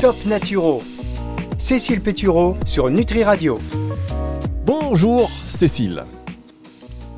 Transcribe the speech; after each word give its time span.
Top 0.00 0.24
Naturo. 0.26 0.80
Cécile 1.58 2.00
Pétureau 2.00 2.54
sur 2.64 2.88
Nutri 2.88 3.24
Radio. 3.24 3.58
Bonjour 4.64 5.28
Cécile. 5.48 6.04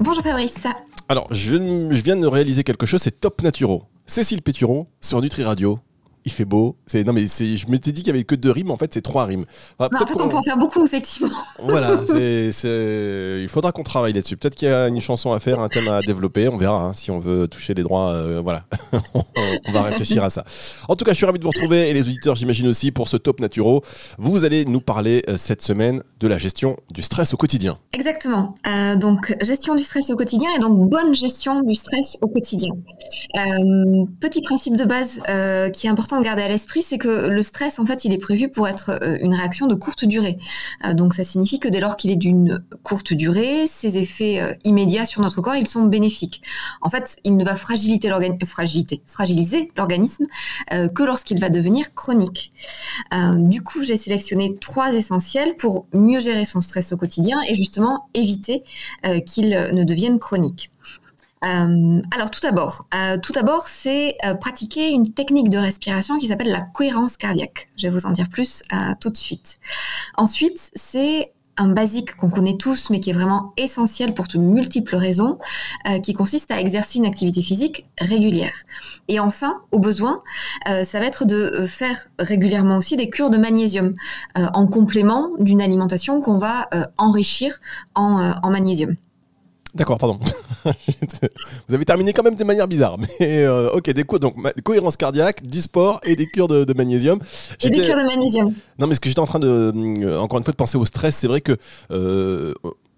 Bonjour 0.01 0.23
Fabrice. 0.23 0.67
Alors, 1.11 1.27
je, 1.31 1.57
je 1.91 2.03
viens 2.03 2.17
de 2.17 2.27
réaliser 2.27 2.65
quelque 2.65 2.87
chose, 2.87 3.03
c'est 3.03 3.21
Top 3.21 3.43
Naturo. 3.43 3.83
Cécile 4.07 4.41
Pétureau 4.41 4.87
sur 5.03 5.21
Nutri 5.21 5.45
Radio 5.45 5.79
il 6.25 6.33
fait 6.33 6.45
beau. 6.45 6.77
C'est 6.87 7.05
non 7.05 7.13
mais 7.13 7.27
c'est. 7.29 7.57
Je 7.57 7.69
m'étais 7.71 7.93
dit 7.93 8.03
qu'il 8.03 8.09
y 8.09 8.17
avait 8.17 8.25
que 8.25 8.35
deux 8.35 8.51
rimes. 8.51 8.71
En 8.71 8.77
fait, 8.77 8.93
c'est 8.93 9.03
trois 9.03 9.25
rimes. 9.25 9.45
Bah, 9.79 9.89
en 9.93 10.07
fait, 10.07 10.15
on 10.21 10.29
peut 10.29 10.37
en 10.37 10.43
faire 10.43 10.57
beaucoup 10.57 10.85
effectivement. 10.85 11.31
Voilà. 11.63 11.97
il 12.15 13.49
faudra 13.49 13.73
qu'on 13.73 13.83
travaille 13.83 14.13
là-dessus. 14.13 14.37
Peut-être 14.37 14.55
qu'il 14.55 14.69
y 14.69 14.73
a 14.73 14.89
une 14.89 15.01
chanson 15.01 15.33
à 15.33 15.41
faire, 15.41 15.61
un 15.61 15.69
thème 15.69 15.89
à 15.89 16.01
développer. 16.01 16.49
On 16.49 16.57
verra 16.57 16.83
hein, 16.83 16.93
si 16.95 17.11
on 17.11 17.19
veut 17.19 17.49
toucher 17.49 17.75
les 17.75 17.83
droits. 17.83 18.11
Euh, 18.11 18.41
voilà. 18.43 18.65
on 19.15 19.73
va 19.73 19.83
réfléchir 19.83 20.25
à 20.25 20.31
ça. 20.31 20.45
En 20.89 20.97
tout 20.97 21.05
cas, 21.05 21.13
je 21.13 21.17
suis 21.17 21.27
ravi 21.27 21.39
de 21.39 21.45
vous 21.45 21.51
retrouver 21.51 21.91
et 21.91 21.93
les 21.93 22.09
auditeurs, 22.09 22.35
j'imagine 22.35 22.69
aussi 22.69 22.91
pour 22.93 23.09
ce 23.09 23.17
top 23.17 23.41
naturo. 23.41 23.83
Vous 24.19 24.45
allez 24.45 24.65
nous 24.65 24.81
parler 24.81 25.23
euh, 25.29 25.37
cette 25.37 25.63
semaine 25.63 26.03
de 26.19 26.29
la 26.29 26.39
gestion 26.39 26.77
du 26.91 27.03
stress 27.03 27.35
au 27.35 27.37
quotidien. 27.37 27.79
Exactement. 27.93 28.55
Euh, 28.67 28.97
donc 28.97 29.37
gestion 29.43 29.75
du 29.75 29.85
stress 29.85 30.11
au 30.11 30.17
quotidien 30.17 30.51
et 30.57 30.59
donc 30.59 30.89
bonne 30.89 31.15
gestion 31.15 31.63
du 31.63 31.75
stress 31.75 32.19
au 32.21 32.29
quotidien. 32.29 32.73
petit 34.21 34.43
principe 34.43 34.77
de 34.77 34.85
base 34.85 35.21
qui 35.73 35.87
est 35.87 35.91
important 35.91 36.10
de 36.19 36.25
garder 36.25 36.43
à 36.43 36.49
l'esprit, 36.49 36.83
c'est 36.83 36.99
que 36.99 37.29
le 37.29 37.43
stress, 37.43 37.79
en 37.79 37.87
fait, 37.87 38.05
il 38.05 38.13
est 38.13 38.19
prévu 38.19 38.49
pour 38.49 38.67
être 38.67 38.91
euh, 39.03 39.19
une 39.21 39.35
réaction 39.35 39.67
de 39.67 39.75
courte 39.75 40.05
durée. 40.05 40.39
Euh, 40.85 40.95
donc, 40.95 41.15
ça 41.15 41.25
signifie 41.25 41.61
que 41.61 41.69
dès 41.69 41.81
lors 41.81 41.97
qu'il 41.97 42.11
est 42.11 42.17
d'une 42.17 42.65
courte 42.83 43.13
durée, 43.13 43.67
ses 43.67 43.99
effets 43.99 44.41
euh, 44.41 44.53
immédiats 44.65 45.07
sur 45.07 45.23
notre 45.23 45.41
corps, 45.41 45.55
ils 45.55 45.69
sont 45.69 45.85
bénéfiques. 45.85 46.43
En 46.81 46.91
fait, 46.91 47.19
il 47.25 47.37
ne 47.37 47.45
va 47.45 47.55
fragiliser 47.55 48.09
l'organisme 49.77 50.27
que 50.71 51.03
lorsqu'il 51.03 51.39
va 51.39 51.51
devenir 51.51 51.95
chronique. 51.95 52.53
du 53.37 53.63
coup, 53.63 53.85
j'ai 53.85 53.97
sélectionné 53.97 54.57
trois 54.61 54.93
essentiels 54.93 55.55
pour 55.57 55.87
mieux 55.93 56.21
gérer 56.21 56.45
son 56.45 56.61
stress 56.61 56.93
au 56.93 56.97
quotidien 56.97 57.41
et 57.47 57.55
justement 57.55 58.09
éviter 58.15 58.63
qu'il 59.27 59.49
ne 59.49 59.85
devienne 59.85 60.19
chronique. 60.19 60.71
Euh, 61.45 62.03
alors 62.15 62.31
tout 62.31 62.41
d'abord, 62.41 62.87
euh, 62.95 63.19
tout 63.19 63.33
d'abord, 63.33 63.67
c'est 63.67 64.17
euh, 64.27 64.35
pratiquer 64.35 64.91
une 64.91 65.13
technique 65.15 65.49
de 65.49 65.57
respiration 65.57 66.19
qui 66.19 66.27
s'appelle 66.27 66.51
la 66.51 66.61
cohérence 66.61 67.17
cardiaque. 67.17 67.71
Je 67.79 67.87
vais 67.87 67.93
vous 67.93 68.07
en 68.07 68.11
dire 68.11 68.29
plus 68.29 68.63
tout 69.01 69.11
de 69.11 69.17
suite. 69.17 69.59
Ensuite, 70.17 70.71
c'est 70.75 71.33
un 71.57 71.69
basique 71.69 72.17
qu'on 72.17 72.31
connaît 72.31 72.57
tous, 72.57 72.91
mais 72.91 73.01
qui 73.01 73.11
est 73.11 73.15
vraiment 73.15 73.53
essentiel 73.57 74.15
pour 74.15 74.27
de 74.29 74.39
multiples 74.39 74.97
raisons, 74.97 75.39
qui 76.03 76.15
consiste 76.15 76.51
à 76.51 76.61
exercer 76.61 76.99
une 76.99 77.07
activité 77.07 77.43
physique 77.43 77.87
régulière. 77.99 78.55
Et 79.09 79.21
enfin, 79.21 79.61
au 79.71 79.79
besoin, 79.79 80.23
ça 80.65 81.01
va 81.01 81.05
être 81.05 81.27
de 81.27 81.67
faire 81.67 82.07
régulièrement 82.19 82.79
aussi 82.79 82.97
des 82.97 83.11
cures 83.11 83.29
de 83.29 83.37
magnésium 83.37 83.93
en 84.37 84.67
complément 84.69 85.31
d'une 85.39 85.61
alimentation 85.61 86.23
qu'on 86.23 86.39
va 86.39 86.71
enrichir 86.97 87.61
en 87.95 88.51
magnésium. 88.51 88.97
D'accord, 89.75 89.99
pardon. 89.99 90.19
Vous 91.69 91.75
avez 91.75 91.85
terminé 91.85 92.13
quand 92.13 92.23
même 92.23 92.35
de 92.35 92.45
manière 92.45 92.67
bizarre. 92.67 92.99
Mais 92.99 93.45
euh, 93.45 93.71
ok, 93.73 93.91
des 93.91 94.05
donc 94.05 94.35
cohérence 94.63 94.97
cardiaque, 94.97 95.47
du 95.47 95.61
sport 95.61 96.01
et 96.05 96.17
des 96.17 96.27
cures 96.27 96.49
de, 96.49 96.73
magnésium. 96.75 97.21
Et 97.63 97.71
des 97.71 97.83
cures 97.83 97.97
de 97.97 98.03
magnésium. 98.03 98.53
Non, 98.79 98.87
mais 98.87 98.95
ce 98.95 99.01
que 99.01 99.09
j'étais 99.09 99.21
en 99.21 99.27
train 99.27 99.39
de, 99.39 99.73
euh, 99.75 100.19
encore 100.19 100.39
une 100.39 100.45
fois, 100.45 100.53
de 100.53 100.57
penser 100.57 100.77
au 100.77 100.85
stress, 100.85 101.17
c'est 101.17 101.29
vrai 101.29 101.41
que. 101.41 101.57
Euh, 101.91 102.55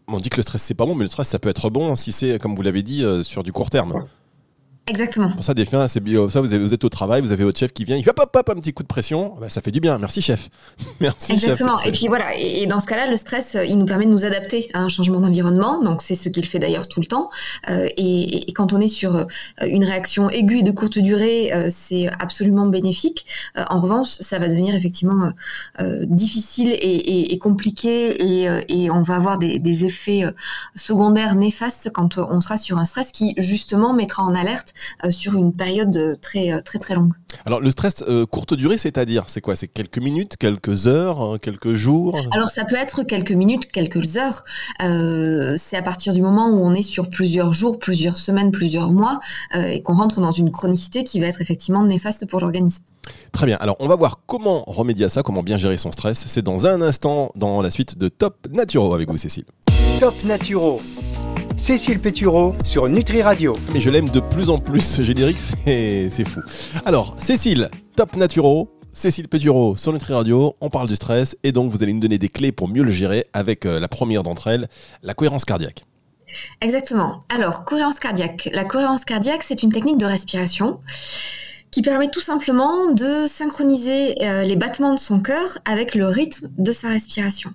on 0.08 0.18
dit 0.18 0.28
que 0.28 0.36
le 0.36 0.42
stress 0.42 0.60
c'est 0.60 0.74
pas 0.74 0.84
bon, 0.84 0.94
mais 0.94 1.04
le 1.04 1.08
stress 1.08 1.28
ça 1.28 1.38
peut 1.38 1.48
être 1.48 1.70
bon 1.70 1.94
si 1.96 2.12
c'est, 2.12 2.38
comme 2.38 2.54
vous 2.54 2.60
l'avez 2.60 2.82
dit, 2.82 3.04
sur 3.22 3.42
du 3.42 3.52
court 3.52 3.70
terme. 3.70 4.04
Exactement. 4.88 5.30
Pour 5.30 5.44
ça, 5.44 5.54
des 5.54 5.64
fois, 5.64 5.86
c'est 5.86 6.02
ça, 6.30 6.40
vous, 6.40 6.52
avez, 6.52 6.58
vous, 6.58 6.74
êtes 6.74 6.84
au 6.84 6.88
travail, 6.88 7.22
vous 7.22 7.30
avez 7.30 7.44
votre 7.44 7.58
chef 7.58 7.72
qui 7.72 7.84
vient, 7.84 7.96
il 7.96 8.02
fait 8.02 8.10
hop, 8.10 8.30
hop, 8.34 8.48
un 8.48 8.54
petit 8.56 8.72
coup 8.72 8.82
de 8.82 8.88
pression, 8.88 9.36
bah, 9.40 9.48
ça 9.48 9.60
fait 9.60 9.70
du 9.70 9.80
bien. 9.80 9.96
Merci, 9.98 10.22
chef. 10.22 10.48
Merci, 11.00 11.32
Exactement. 11.32 11.80
Et 11.82 11.92
puis 11.92 12.08
voilà, 12.08 12.36
et, 12.36 12.66
dans 12.66 12.80
ce 12.80 12.86
cas-là, 12.86 13.08
le 13.08 13.16
stress, 13.16 13.56
il 13.68 13.78
nous 13.78 13.86
permet 13.86 14.06
de 14.06 14.10
nous 14.10 14.24
adapter 14.24 14.68
à 14.74 14.80
un 14.80 14.88
changement 14.88 15.20
d'environnement. 15.20 15.80
Donc, 15.82 16.02
c'est 16.02 16.16
ce 16.16 16.28
qu'il 16.28 16.44
fait 16.46 16.58
d'ailleurs 16.58 16.88
tout 16.88 17.00
le 17.00 17.06
temps. 17.06 17.30
Euh, 17.70 17.88
et, 17.96 18.50
et, 18.50 18.52
quand 18.52 18.72
on 18.72 18.80
est 18.80 18.88
sur 18.88 19.16
euh, 19.16 19.24
une 19.66 19.84
réaction 19.84 20.28
aiguë 20.30 20.58
et 20.58 20.62
de 20.62 20.72
courte 20.72 20.98
durée, 20.98 21.52
euh, 21.52 21.68
c'est 21.70 22.08
absolument 22.18 22.66
bénéfique. 22.66 23.26
Euh, 23.56 23.64
en 23.70 23.80
revanche, 23.80 24.08
ça 24.08 24.38
va 24.38 24.48
devenir 24.48 24.74
effectivement 24.74 25.32
euh, 25.80 26.04
difficile 26.06 26.72
et, 26.72 27.38
compliqué 27.38 28.44
et, 28.68 28.90
on 28.90 29.02
va 29.02 29.16
avoir 29.16 29.38
des, 29.38 29.58
des 29.58 29.84
effets 29.84 30.22
secondaires 30.76 31.34
néfastes 31.34 31.90
quand 31.92 32.18
on 32.18 32.40
sera 32.40 32.56
sur 32.56 32.78
un 32.78 32.84
stress 32.84 33.10
qui, 33.10 33.34
justement, 33.38 33.94
mettra 33.94 34.22
en 34.22 34.34
alerte 34.34 34.71
euh, 35.04 35.10
sur 35.10 35.34
une 35.34 35.54
période 35.54 36.18
très 36.20 36.52
euh, 36.52 36.60
très 36.60 36.78
très 36.78 36.94
longue. 36.94 37.12
Alors 37.46 37.60
le 37.60 37.70
stress 37.70 38.02
euh, 38.08 38.26
courte 38.26 38.54
durée, 38.54 38.78
c'est-à-dire 38.78 39.24
c'est 39.26 39.40
quoi? 39.40 39.56
C'est 39.56 39.68
quelques 39.68 39.98
minutes, 39.98 40.36
quelques 40.36 40.86
heures, 40.86 41.38
quelques 41.40 41.74
jours? 41.74 42.18
Alors 42.32 42.50
ça 42.50 42.64
peut 42.64 42.76
être 42.76 43.02
quelques 43.02 43.32
minutes, 43.32 43.70
quelques 43.70 44.16
heures. 44.16 44.44
c'est 44.78 45.76
à 45.76 45.82
partir 45.82 46.12
du 46.12 46.22
moment 46.22 46.48
où 46.50 46.64
on 46.64 46.74
est 46.74 46.82
sur 46.82 47.08
plusieurs 47.08 47.52
jours, 47.52 47.78
plusieurs 47.78 48.18
semaines, 48.18 48.50
plusieurs 48.50 48.92
mois 48.92 49.20
et 49.54 49.82
qu'on 49.82 49.94
rentre 49.94 50.20
dans 50.20 50.32
une 50.32 50.50
chronicité 50.50 51.04
qui 51.04 51.20
va 51.20 51.26
être 51.26 51.40
effectivement 51.40 51.84
néfaste 51.84 52.26
pour 52.26 52.40
l'organisme. 52.40 52.84
Très 53.32 53.46
bien. 53.46 53.56
Alors, 53.60 53.76
on 53.80 53.88
va 53.88 53.96
voir 53.96 54.20
comment 54.26 54.64
remédier 54.66 55.06
à 55.06 55.08
ça, 55.08 55.22
comment 55.22 55.42
bien 55.42 55.58
gérer 55.58 55.76
son 55.76 55.92
stress. 55.92 56.24
C'est 56.28 56.42
dans 56.42 56.66
un 56.66 56.80
instant 56.82 57.32
dans 57.34 57.62
la 57.62 57.70
suite 57.70 57.98
de 57.98 58.08
Top 58.08 58.46
Naturo 58.50 58.94
avec 58.94 59.10
vous, 59.10 59.16
Cécile. 59.16 59.44
Top 59.98 60.22
Naturo. 60.24 60.80
Cécile 61.56 62.00
Pétureau 62.00 62.54
sur 62.64 62.88
Nutri 62.88 63.22
Radio. 63.22 63.52
Mais 63.72 63.80
je 63.80 63.90
l'aime 63.90 64.08
de 64.10 64.20
plus 64.20 64.50
en 64.50 64.58
plus, 64.58 65.02
générique, 65.02 65.38
c'est 65.38 66.24
fou. 66.24 66.40
Alors, 66.84 67.14
Cécile, 67.18 67.70
top 67.96 68.16
naturo, 68.16 68.70
Cécile 68.92 69.28
Pétureau 69.28 69.76
sur 69.76 69.92
Nutri 69.92 70.14
Radio, 70.14 70.56
on 70.60 70.70
parle 70.70 70.88
du 70.88 70.96
stress 70.96 71.36
et 71.42 71.52
donc 71.52 71.70
vous 71.70 71.82
allez 71.82 71.92
nous 71.92 72.00
donner 72.00 72.18
des 72.18 72.28
clés 72.28 72.52
pour 72.52 72.68
mieux 72.68 72.82
le 72.82 72.90
gérer 72.90 73.26
avec 73.32 73.66
euh, 73.66 73.80
la 73.80 73.88
première 73.88 74.22
d'entre 74.22 74.48
elles, 74.48 74.68
la 75.02 75.14
cohérence 75.14 75.44
cardiaque. 75.44 75.84
Exactement. 76.60 77.24
Alors, 77.28 77.64
cohérence 77.64 77.98
cardiaque. 77.98 78.48
La 78.52 78.64
cohérence 78.64 79.04
cardiaque, 79.04 79.42
c'est 79.42 79.62
une 79.62 79.72
technique 79.72 79.98
de 79.98 80.06
respiration 80.06 80.80
qui 81.70 81.82
permet 81.82 82.10
tout 82.10 82.20
simplement 82.20 82.90
de 82.92 83.26
synchroniser 83.26 84.22
euh, 84.24 84.44
les 84.44 84.56
battements 84.56 84.94
de 84.94 85.00
son 85.00 85.20
cœur 85.20 85.58
avec 85.64 85.94
le 85.94 86.06
rythme 86.06 86.48
de 86.58 86.72
sa 86.72 86.88
respiration. 86.88 87.52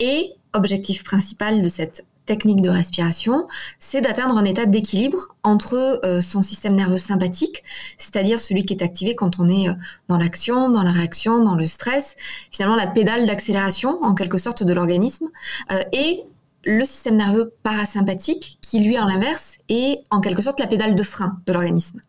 Et 0.00 0.32
objectif 0.52 1.04
principal 1.04 1.62
de 1.62 1.68
cette 1.68 2.04
technique 2.26 2.60
de 2.60 2.68
respiration, 2.68 3.46
c'est 3.78 4.00
d'atteindre 4.00 4.36
un 4.36 4.44
état 4.44 4.66
d'équilibre 4.66 5.34
entre 5.42 6.00
euh, 6.04 6.20
son 6.22 6.42
système 6.42 6.74
nerveux 6.74 6.98
sympathique, 6.98 7.62
c'est-à-dire 7.98 8.40
celui 8.40 8.64
qui 8.64 8.74
est 8.74 8.82
activé 8.82 9.14
quand 9.14 9.38
on 9.38 9.48
est 9.48 9.68
euh, 9.68 9.74
dans 10.08 10.16
l'action, 10.16 10.70
dans 10.70 10.82
la 10.82 10.92
réaction, 10.92 11.42
dans 11.42 11.54
le 11.54 11.66
stress, 11.66 12.16
finalement 12.50 12.76
la 12.76 12.86
pédale 12.86 13.26
d'accélération 13.26 14.02
en 14.02 14.14
quelque 14.14 14.38
sorte 14.38 14.62
de 14.62 14.72
l'organisme, 14.72 15.28
euh, 15.72 15.82
et 15.92 16.22
le 16.64 16.84
système 16.84 17.16
nerveux 17.16 17.52
parasympathique 17.62 18.58
qui 18.62 18.80
lui 18.80 18.96
à 18.96 19.04
l'inverse 19.04 19.53
est 19.68 20.04
en 20.10 20.20
quelque 20.20 20.42
sorte 20.42 20.60
la 20.60 20.66
pédale 20.66 20.94
de 20.94 21.02
frein 21.02 21.38
de 21.46 21.52
l'organisme. 21.52 22.00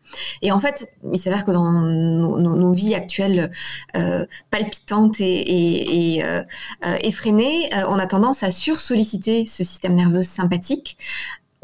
Et 0.42 0.52
en 0.52 0.60
fait, 0.60 0.92
il 1.12 1.18
s'avère 1.18 1.44
que 1.44 1.50
dans 1.50 1.70
nos, 1.72 2.72
vies 2.72 2.94
actuelles 2.94 3.50
euh, 3.96 4.26
palpitantes 4.50 5.20
et, 5.20 6.20
euh, 6.22 6.42
euh, 6.84 6.96
effrénées, 7.00 7.70
on 7.88 7.98
a 7.98 8.06
tendance 8.06 8.42
à 8.42 8.50
sursolliciter 8.50 9.46
ce 9.46 9.64
système 9.64 9.94
nerveux 9.94 10.22
sympathique 10.22 10.98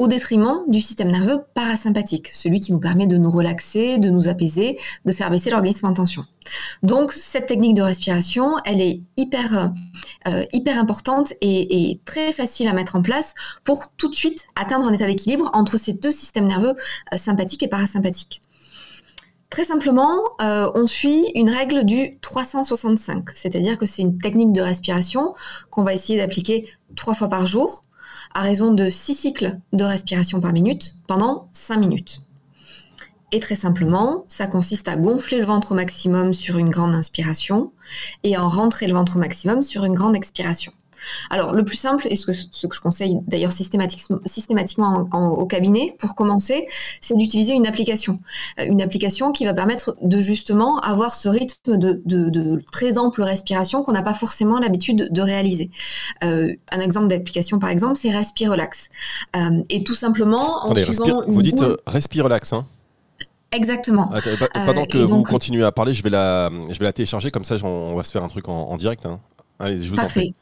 au 0.02 0.08
détriment 0.08 0.64
du 0.66 0.80
système 0.80 1.12
nerveux 1.12 1.44
parasympathique, 1.54 2.26
celui 2.32 2.60
qui 2.60 2.72
nous 2.72 2.80
permet 2.80 3.06
de 3.06 3.16
nous 3.16 3.30
relaxer, 3.30 3.98
de 3.98 4.10
nous 4.10 4.26
apaiser, 4.26 4.76
de 5.04 5.12
faire 5.12 5.30
baisser 5.30 5.50
l'organisme 5.50 5.86
en 5.86 5.94
tension. 5.94 6.24
Donc 6.82 7.12
cette 7.12 7.46
technique 7.46 7.76
de 7.76 7.82
respiration, 7.82 8.56
elle 8.64 8.80
est 8.80 9.00
hyper 9.16 9.70
euh, 10.26 10.44
importante 10.76 11.32
et, 11.40 12.00
très 12.04 12.32
facile 12.32 12.66
à 12.66 12.72
mettre 12.72 12.96
en 12.96 13.02
place 13.02 13.34
pour 13.62 13.92
tout 13.96 14.10
de 14.10 14.16
suite 14.16 14.48
atteindre 14.56 14.86
un 14.86 14.92
état 14.92 15.06
d'équilibre 15.06 15.48
entre 15.52 15.78
ces 15.78 15.92
deux 15.92 16.10
systèmes 16.10 16.48
nerveux 16.48 16.74
euh, 17.14 17.16
sympathiques 17.16 17.62
et 17.62 17.68
parasympathiques. 17.68 18.42
Très 19.50 19.64
simplement, 19.64 20.20
euh, 20.40 20.68
on 20.74 20.88
suit 20.88 21.30
une 21.36 21.48
règle 21.48 21.84
du 21.84 22.18
365, 22.22 23.30
c'est-à-dire 23.36 23.78
que 23.78 23.86
c'est 23.86 24.02
une 24.02 24.18
technique 24.18 24.50
de 24.50 24.62
respiration 24.62 25.36
qu'on 25.70 25.84
va 25.84 25.94
essayer 25.94 26.18
d'appliquer 26.18 26.68
trois 26.96 27.14
fois 27.14 27.28
par 27.28 27.46
jour 27.46 27.84
à 28.34 28.42
raison 28.42 28.72
de 28.72 28.88
6 28.88 29.14
cycles 29.14 29.58
de 29.72 29.84
respiration 29.84 30.40
par 30.40 30.52
minute 30.52 30.94
pendant 31.06 31.48
5 31.52 31.76
minutes. 31.78 32.20
Et 33.32 33.40
très 33.40 33.54
simplement, 33.54 34.24
ça 34.28 34.46
consiste 34.46 34.88
à 34.88 34.96
gonfler 34.96 35.38
le 35.38 35.46
ventre 35.46 35.72
au 35.72 35.74
maximum 35.74 36.34
sur 36.34 36.58
une 36.58 36.68
grande 36.68 36.94
inspiration 36.94 37.72
et 38.24 38.36
à 38.36 38.44
en 38.44 38.50
rentrer 38.50 38.86
le 38.86 38.92
ventre 38.92 39.16
au 39.16 39.18
maximum 39.18 39.62
sur 39.62 39.84
une 39.84 39.94
grande 39.94 40.16
expiration. 40.16 40.72
Alors, 41.30 41.52
le 41.52 41.64
plus 41.64 41.76
simple, 41.76 42.06
et 42.10 42.16
ce 42.16 42.26
que, 42.26 42.32
ce 42.32 42.66
que 42.66 42.74
je 42.74 42.80
conseille 42.80 43.18
d'ailleurs 43.26 43.52
systématiquement, 43.52 44.18
systématiquement 44.26 45.08
au 45.12 45.46
cabinet, 45.46 45.94
pour 45.98 46.14
commencer, 46.14 46.66
c'est 47.00 47.16
d'utiliser 47.16 47.52
une 47.54 47.66
application. 47.66 48.18
Euh, 48.58 48.64
une 48.66 48.82
application 48.82 49.32
qui 49.32 49.44
va 49.44 49.54
permettre 49.54 49.96
de 50.02 50.20
justement 50.20 50.78
avoir 50.80 51.14
ce 51.14 51.28
rythme 51.28 51.76
de, 51.76 52.62
très 52.72 52.98
ample 52.98 53.22
respiration 53.22 53.82
qu'on 53.82 53.92
n'a 53.92 54.02
pas 54.02 54.14
forcément 54.14 54.58
l'habitude 54.58 55.08
de 55.10 55.22
réaliser. 55.22 55.70
Euh, 56.24 56.52
un 56.70 56.80
exemple 56.80 57.08
d'application, 57.08 57.58
par 57.58 57.70
exemple, 57.70 57.98
c'est 58.00 58.10
Respire 58.10 58.52
Relax. 58.52 58.88
Euh, 59.36 59.62
et 59.70 59.84
tout 59.84 59.94
simplement, 59.94 60.64
en 60.64 60.72
Attendez, 60.72 60.84
vous 61.26 61.42
dites 61.42 61.62
Respire 61.86 62.24
Relax, 62.24 62.52
hein 62.52 62.66
Exactement. 63.52 64.10
Ah, 64.14 64.64
pendant 64.64 64.82
Euh, 64.82 64.86
que 64.86 64.98
vous 64.98 65.22
continuez 65.22 65.62
à 65.64 65.72
parler, 65.72 65.92
je 65.92 66.02
vais 66.02 66.10
la, 66.10 66.50
je 66.70 66.78
vais 66.78 66.86
la 66.86 66.92
télécharger 66.92 67.30
comme 67.30 67.44
ça, 67.44 67.56
on 67.62 67.94
va 67.94 68.02
se 68.02 68.10
faire 68.10 68.24
un 68.24 68.28
truc 68.28 68.48
en, 68.48 68.70
en 68.70 68.76
direct. 68.78 69.04
hein. 69.06 69.20
Allez, 69.58 69.80
je 69.82 69.90
vous 69.90 69.98
en 69.98 70.06
prie. 70.06 70.34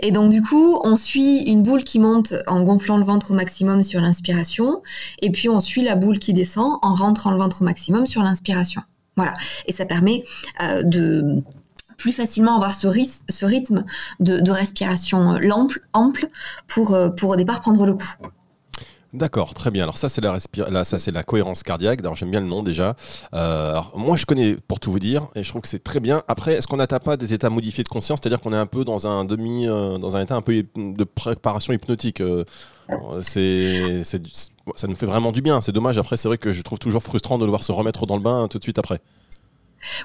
Et 0.00 0.10
donc 0.10 0.30
du 0.30 0.42
coup, 0.42 0.78
on 0.84 0.96
suit 0.96 1.42
une 1.42 1.62
boule 1.62 1.84
qui 1.84 1.98
monte 1.98 2.34
en 2.46 2.62
gonflant 2.62 2.96
le 2.96 3.04
ventre 3.04 3.30
au 3.30 3.34
maximum 3.34 3.82
sur 3.82 4.00
l'inspiration, 4.00 4.82
et 5.22 5.30
puis 5.30 5.48
on 5.48 5.60
suit 5.60 5.82
la 5.82 5.94
boule 5.94 6.18
qui 6.18 6.32
descend 6.32 6.78
en 6.82 6.94
rentrant 6.94 7.30
le 7.30 7.38
ventre 7.38 7.62
au 7.62 7.64
maximum 7.64 8.06
sur 8.06 8.22
l'inspiration. 8.22 8.82
Voilà. 9.16 9.34
Et 9.66 9.72
ça 9.72 9.86
permet 9.86 10.24
euh, 10.62 10.82
de 10.82 11.42
plus 11.96 12.12
facilement 12.12 12.56
avoir 12.56 12.74
ce, 12.74 12.86
rythme 13.46 13.84
de, 14.20 14.50
respiration 14.50 15.38
l'ample, 15.38 15.80
ample 15.92 16.28
pour, 16.66 16.92
euh, 16.92 17.08
pour 17.08 17.30
au 17.30 17.36
départ 17.36 17.60
prendre 17.60 17.86
le 17.86 17.94
coup. 17.94 18.14
D'accord, 19.14 19.54
très 19.54 19.70
bien. 19.70 19.84
Alors 19.84 19.96
ça 19.96 20.08
c'est 20.08 20.20
la 20.20 20.38
là, 20.70 20.84
c'est 20.84 21.12
la 21.12 21.22
cohérence 21.22 21.62
cardiaque. 21.62 22.00
J'aime 22.16 22.32
bien 22.32 22.40
le 22.40 22.48
nom 22.48 22.64
déjà. 22.64 22.96
Euh, 23.32 23.70
alors, 23.70 23.92
moi 23.96 24.16
je 24.16 24.26
connais 24.26 24.56
pour 24.56 24.80
tout 24.80 24.90
vous 24.90 24.98
dire 24.98 25.28
et 25.36 25.44
je 25.44 25.48
trouve 25.48 25.62
que 25.62 25.68
c'est 25.68 25.84
très 25.84 26.00
bien. 26.00 26.22
Après, 26.26 26.54
est-ce 26.54 26.66
qu'on 26.66 26.78
n'atteint 26.78 26.98
pas 26.98 27.16
des 27.16 27.32
états 27.32 27.48
modifiés 27.48 27.84
de 27.84 27.88
conscience, 27.88 28.18
c'est-à-dire 28.20 28.40
qu'on 28.40 28.52
est 28.52 28.56
un 28.56 28.66
peu 28.66 28.84
dans 28.84 29.06
un 29.06 29.24
demi, 29.24 29.68
euh, 29.68 29.98
dans 29.98 30.16
un 30.16 30.22
état 30.22 30.34
un 30.34 30.42
peu 30.42 30.64
de 30.74 31.04
préparation 31.04 31.72
hypnotique. 31.72 32.20
euh, 32.20 32.42
c'est, 33.22 34.02
ça 34.04 34.88
nous 34.88 34.96
fait 34.96 35.06
vraiment 35.06 35.30
du 35.30 35.42
bien. 35.42 35.60
C'est 35.60 35.72
dommage. 35.72 35.96
Après, 35.96 36.16
c'est 36.16 36.26
vrai 36.26 36.36
que 36.36 36.52
je 36.52 36.62
trouve 36.62 36.80
toujours 36.80 37.02
frustrant 37.02 37.38
de 37.38 37.44
devoir 37.44 37.62
se 37.62 37.70
remettre 37.70 38.06
dans 38.06 38.16
le 38.16 38.22
bain 38.22 38.48
tout 38.48 38.58
de 38.58 38.64
suite 38.64 38.78
après. 38.80 38.98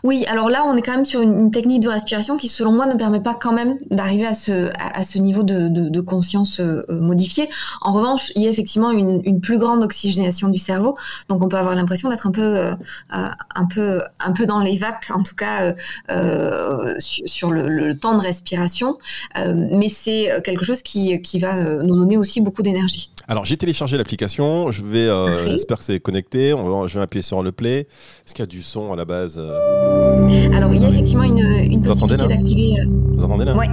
Oui, 0.04 0.26
alors 0.28 0.50
là, 0.50 0.64
on 0.66 0.76
est 0.76 0.82
quand 0.82 0.94
même 0.94 1.06
sur 1.06 1.22
une, 1.22 1.52
technique 1.52 1.82
de 1.82 1.90
respiration 1.90 2.38
qui, 2.38 2.48
selon 2.48 2.72
moi, 2.72 2.86
ne 2.86 2.96
permet 2.96 3.22
pas 3.22 3.34
quand 3.34 3.52
même 3.52 3.78
d'arriver 3.90 4.26
à 4.26 4.34
ce, 4.34 5.18
niveau 5.18 5.44
de, 5.44 6.00
conscience 6.02 6.60
euh, 6.60 6.84
euh, 6.90 7.00
modifié. 7.02 7.50
En 7.82 7.94
revanche, 7.94 8.32
il 8.36 8.44
y 8.44 8.48
a 8.48 8.50
effectivement 8.50 8.92
une, 8.92 9.42
plus 9.42 9.58
grande 9.58 9.84
oxygénation 9.84 10.50
du 10.50 10.58
cerveau, 10.58 10.98
donc 11.28 11.44
on 11.44 11.48
peut 11.48 11.58
avoir 11.58 11.76
l'impression 11.76 12.10
d'être 12.10 12.28
un 12.28 12.32
peu, 12.32 12.42
euh, 12.42 12.74
euh, 13.16 13.30
un 13.56 13.66
peu, 13.66 14.02
un 14.20 14.32
peu 14.32 14.46
dans 14.46 14.60
les 14.60 14.78
vapes, 14.78 15.06
en 15.14 15.24
tout 15.24 15.36
cas 15.36 15.74
euh, 16.12 16.96
sur, 17.00 17.52
le, 17.52 17.98
temps 17.98 18.16
de 18.16 18.22
respiration. 18.22 18.98
Mais 19.36 19.90
c'est 19.90 20.42
quelque 20.44 20.66
chose 20.66 20.82
qui, 20.82 21.40
va 21.40 21.84
nous 21.84 21.96
donner 21.96 22.18
aussi 22.18 22.42
beaucoup 22.42 22.62
d'énergie. 22.64 23.10
Alors 23.30 23.46
j'ai 23.46 23.58
téléchargé 23.58 23.96
l'application. 23.96 24.72
Je 24.72 24.84
vais, 24.84 25.08
euh, 25.08 25.38
j'espère 25.48 25.78
que 25.78 25.84
c'est 25.84 26.00
connecté. 26.00 26.52
On 26.54 26.82
va- 26.82 26.88
je 26.88 26.98
vais 26.98 27.04
appuyer 27.04 27.22
sur 27.22 27.44
le 27.44 27.52
play. 27.52 27.82
Est-ce 28.26 28.34
qu'il 28.34 28.42
y 28.42 28.44
a 28.44 28.48
du 28.48 28.64
son 28.64 28.92
à 28.92 28.96
la 28.96 29.06
base 29.06 29.36
euh, 29.38 30.28
Alors, 30.54 30.74
il 30.74 30.82
y 30.82 30.86
a 30.86 30.90
effectivement 30.90 31.24
une, 31.24 31.38
une 31.38 31.80
Vous 31.82 31.92
entendez, 31.92 32.16
possibilité 32.18 32.28
d'activer. 32.28 32.82
euh, 32.82 32.86
Vous 33.18 33.24
entendez 33.24 33.46
là 33.46 33.56
Ouais. 33.56 33.68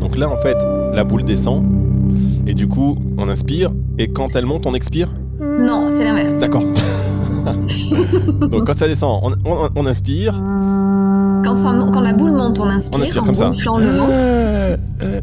Donc 0.00 0.16
là, 0.16 0.30
en 0.30 0.38
fait, 0.38 0.56
la 0.94 1.04
boule 1.04 1.24
descend. 1.24 1.62
Et 2.46 2.54
du 2.54 2.66
coup, 2.68 2.98
on 3.18 3.28
inspire. 3.28 3.70
Et 3.98 4.08
quand 4.08 4.34
elle 4.34 4.46
monte, 4.46 4.66
on 4.66 4.74
expire 4.74 5.12
Non, 5.40 5.86
c'est 5.88 6.04
l'inverse. 6.04 6.38
D'accord. 6.40 6.64
Donc 8.50 8.66
quand 8.66 8.76
ça 8.78 8.88
descend, 8.88 9.20
on, 9.22 9.32
on- 9.50 9.68
on 9.76 9.86
inspire. 9.86 10.32
Quand, 11.44 11.54
ça 11.56 11.70
mon- 11.72 11.90
quand 11.90 12.00
la 12.00 12.12
boule 12.14 12.32
monte, 12.32 12.58
on 12.60 12.64
inspire, 12.66 12.98
On 12.98 13.02
inspire 13.02 13.22
en 13.22 13.26
comme 13.26 13.34
ça. 13.34 13.50
le 13.50 13.98
ventre. 13.98 15.18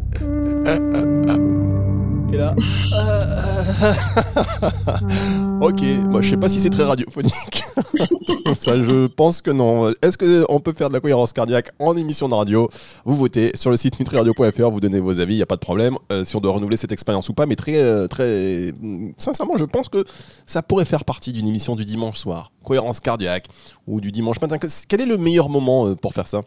ok, 5.60 5.82
moi 6.08 6.20
je 6.20 6.30
sais 6.30 6.36
pas 6.36 6.48
si 6.48 6.60
c'est 6.60 6.70
très 6.70 6.84
radiophonique. 6.84 7.62
ça, 8.54 8.80
je 8.82 9.06
pense 9.06 9.40
que 9.40 9.50
non. 9.50 9.88
Est-ce 10.02 10.18
qu'on 10.18 10.60
peut 10.60 10.72
faire 10.72 10.88
de 10.88 10.94
la 10.94 11.00
cohérence 11.00 11.32
cardiaque 11.32 11.70
en 11.78 11.96
émission 11.96 12.28
de 12.28 12.34
radio? 12.34 12.68
Vous 13.04 13.16
votez 13.16 13.52
sur 13.54 13.70
le 13.70 13.76
site 13.76 13.98
nutriradio.fr, 13.98 14.70
vous 14.70 14.80
donnez 14.80 15.00
vos 15.00 15.20
avis, 15.20 15.34
il 15.34 15.38
n'y 15.38 15.42
a 15.42 15.46
pas 15.46 15.56
de 15.56 15.60
problème 15.60 15.96
euh, 16.12 16.24
si 16.24 16.36
on 16.36 16.40
doit 16.40 16.52
renouveler 16.52 16.76
cette 16.76 16.92
expérience 16.92 17.28
ou 17.28 17.34
pas. 17.34 17.46
Mais 17.46 17.56
très, 17.56 17.76
euh, 17.76 18.06
très 18.06 18.72
sincèrement, 19.18 19.56
je 19.56 19.64
pense 19.64 19.88
que 19.88 20.04
ça 20.46 20.62
pourrait 20.62 20.84
faire 20.84 21.04
partie 21.04 21.32
d'une 21.32 21.48
émission 21.48 21.76
du 21.76 21.84
dimanche 21.84 22.18
soir. 22.18 22.52
Cohérence 22.64 23.00
cardiaque 23.00 23.46
ou 23.86 24.00
du 24.00 24.12
dimanche 24.12 24.40
matin. 24.40 24.56
Quel 24.88 25.00
est 25.00 25.06
le 25.06 25.16
meilleur 25.16 25.48
moment 25.48 25.86
euh, 25.86 25.94
pour 25.94 26.12
faire 26.12 26.26
ça? 26.26 26.42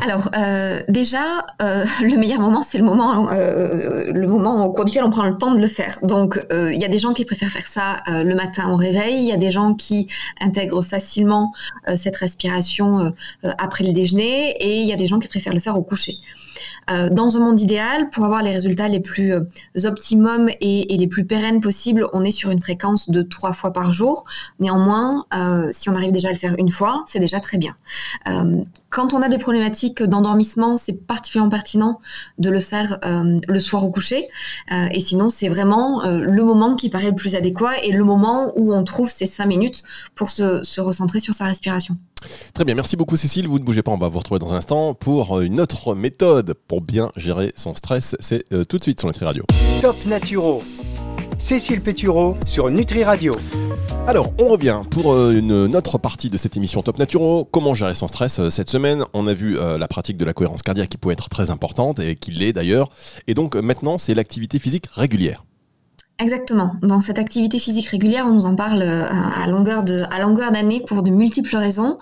Alors 0.00 0.30
euh, 0.36 0.80
déjà, 0.88 1.44
euh, 1.60 1.84
le 2.02 2.16
meilleur 2.16 2.40
moment, 2.40 2.62
c'est 2.62 2.78
le 2.78 2.84
moment, 2.84 3.30
euh, 3.30 4.04
le 4.12 4.28
moment 4.28 4.64
au 4.64 4.72
cours 4.72 4.84
duquel 4.84 5.04
on 5.04 5.10
prend 5.10 5.24
le 5.24 5.36
temps 5.36 5.52
de 5.52 5.60
le 5.60 5.68
faire. 5.68 5.98
Donc 6.02 6.40
euh, 6.52 6.72
il 6.72 6.80
y 6.80 6.84
a 6.84 6.88
des 6.88 6.98
gens 6.98 7.12
qui 7.12 7.24
préfèrent 7.24 7.50
faire 7.50 7.66
ça 7.66 7.96
le 8.06 8.34
matin 8.34 8.70
au 8.70 8.76
réveil, 8.76 9.16
il 9.16 9.28
y 9.28 9.32
a 9.32 9.36
des 9.36 9.50
gens 9.50 9.74
qui 9.74 10.06
intègrent 10.40 10.82
facilement 10.82 11.52
cette 11.96 12.16
respiration 12.16 13.12
après 13.42 13.84
le 13.84 13.92
déjeuner, 13.92 14.50
et 14.60 14.80
il 14.80 14.86
y 14.86 14.92
a 14.92 14.96
des 14.96 15.06
gens 15.06 15.18
qui 15.18 15.28
préfèrent 15.28 15.54
le 15.54 15.60
faire 15.60 15.76
au 15.76 15.82
coucher. 15.82 16.14
Dans 17.10 17.36
un 17.36 17.40
monde 17.40 17.60
idéal, 17.60 18.08
pour 18.10 18.24
avoir 18.24 18.42
les 18.42 18.50
résultats 18.50 18.88
les 18.88 19.00
plus 19.00 19.34
optimums 19.84 20.48
et, 20.60 20.96
les 20.96 21.06
plus 21.06 21.24
pérennes 21.24 21.60
possibles, 21.60 22.06
on 22.12 22.24
est 22.24 22.30
sur 22.30 22.50
une 22.50 22.60
fréquence 22.60 23.10
de 23.10 23.22
trois 23.22 23.52
fois 23.52 23.72
par 23.72 23.92
jour. 23.92 24.24
Néanmoins, 24.58 25.26
si 25.72 25.90
on 25.90 25.94
arrive 25.94 26.12
déjà 26.12 26.28
à 26.28 26.32
le 26.32 26.38
faire 26.38 26.54
une 26.58 26.70
fois, 26.70 27.04
c'est 27.06 27.20
déjà 27.20 27.40
très 27.40 27.58
bien. 27.58 27.74
Quand 28.90 29.12
on 29.12 29.22
a 29.22 29.28
des 29.28 29.38
problématiques 29.38 30.02
d'endormissement, 30.02 30.78
c'est 30.78 31.06
particulièrement 31.06 31.50
pertinent 31.50 32.00
de 32.38 32.50
le 32.50 32.60
faire 32.60 32.98
euh, 33.04 33.38
le 33.46 33.60
soir 33.60 33.84
au 33.84 33.90
coucher. 33.90 34.26
Euh, 34.72 34.86
et 34.92 35.00
sinon, 35.00 35.30
c'est 35.30 35.48
vraiment 35.48 36.04
euh, 36.04 36.18
le 36.20 36.44
moment 36.44 36.76
qui 36.76 36.88
paraît 36.88 37.10
le 37.10 37.14
plus 37.14 37.34
adéquat 37.34 37.78
et 37.82 37.92
le 37.92 38.04
moment 38.04 38.52
où 38.56 38.72
on 38.72 38.84
trouve 38.84 39.10
ces 39.10 39.26
cinq 39.26 39.46
minutes 39.46 39.82
pour 40.14 40.30
se, 40.30 40.62
se 40.62 40.80
recentrer 40.80 41.20
sur 41.20 41.34
sa 41.34 41.44
respiration. 41.44 41.96
Très 42.54 42.64
bien, 42.64 42.74
merci 42.74 42.96
beaucoup 42.96 43.16
Cécile. 43.16 43.46
Vous 43.46 43.58
ne 43.58 43.64
bougez 43.64 43.82
pas, 43.82 43.92
on 43.92 43.98
va 43.98 44.08
vous 44.08 44.18
retrouver 44.18 44.38
dans 44.38 44.52
un 44.52 44.56
instant 44.56 44.94
pour 44.94 45.40
une 45.40 45.60
autre 45.60 45.94
méthode 45.94 46.54
pour 46.66 46.80
bien 46.80 47.12
gérer 47.16 47.52
son 47.56 47.74
stress. 47.74 48.16
C'est 48.20 48.44
euh, 48.52 48.64
tout 48.64 48.78
de 48.78 48.82
suite 48.82 49.00
sur 49.00 49.08
Nutri 49.08 49.24
Radio. 49.24 49.44
Top 49.80 50.04
Naturo. 50.06 50.62
Cécile 51.38 51.80
Pétureau 51.80 52.36
sur 52.46 52.70
Nutri 52.70 53.04
Radio. 53.04 53.32
Alors, 54.08 54.32
on 54.38 54.48
revient 54.48 54.80
pour 54.90 55.12
euh, 55.12 55.36
une 55.36 55.76
autre 55.76 55.98
partie 55.98 56.30
de 56.30 56.38
cette 56.38 56.56
émission 56.56 56.80
Top 56.80 56.98
Naturo. 56.98 57.44
Comment 57.44 57.74
gérer 57.74 57.94
son 57.94 58.08
stress 58.08 58.40
euh, 58.40 58.48
cette 58.48 58.70
semaine? 58.70 59.04
On 59.12 59.26
a 59.26 59.34
vu 59.34 59.58
euh, 59.58 59.76
la 59.76 59.86
pratique 59.86 60.16
de 60.16 60.24
la 60.24 60.32
cohérence 60.32 60.62
cardiaque 60.62 60.88
qui 60.88 60.96
peut 60.96 61.10
être 61.10 61.28
très 61.28 61.50
importante 61.50 62.00
et 62.00 62.14
qui 62.14 62.30
l'est 62.30 62.54
d'ailleurs. 62.54 62.88
Et 63.26 63.34
donc 63.34 63.54
maintenant, 63.54 63.98
c'est 63.98 64.14
l'activité 64.14 64.58
physique 64.58 64.86
régulière. 64.94 65.44
Exactement. 66.20 66.72
Dans 66.80 67.02
cette 67.02 67.18
activité 67.18 67.58
physique 67.58 67.88
régulière, 67.88 68.24
on 68.26 68.32
nous 68.32 68.46
en 68.46 68.56
parle 68.56 68.82
à 68.82 69.46
longueur 69.46 69.84
de, 69.84 70.02
à 70.10 70.18
longueur 70.20 70.52
d'année 70.52 70.82
pour 70.84 71.02
de 71.02 71.10
multiples 71.10 71.54
raisons. 71.54 71.98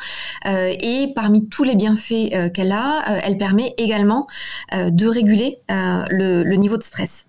Et 0.46 1.12
parmi 1.14 1.48
tous 1.48 1.64
les 1.64 1.74
bienfaits 1.74 2.52
qu'elle 2.54 2.72
a, 2.72 3.02
elle 3.24 3.36
permet 3.36 3.74
également 3.76 4.26
de 4.72 5.06
réguler 5.06 5.58
le, 5.68 6.44
le 6.44 6.56
niveau 6.56 6.78
de 6.78 6.82
stress. 6.82 7.25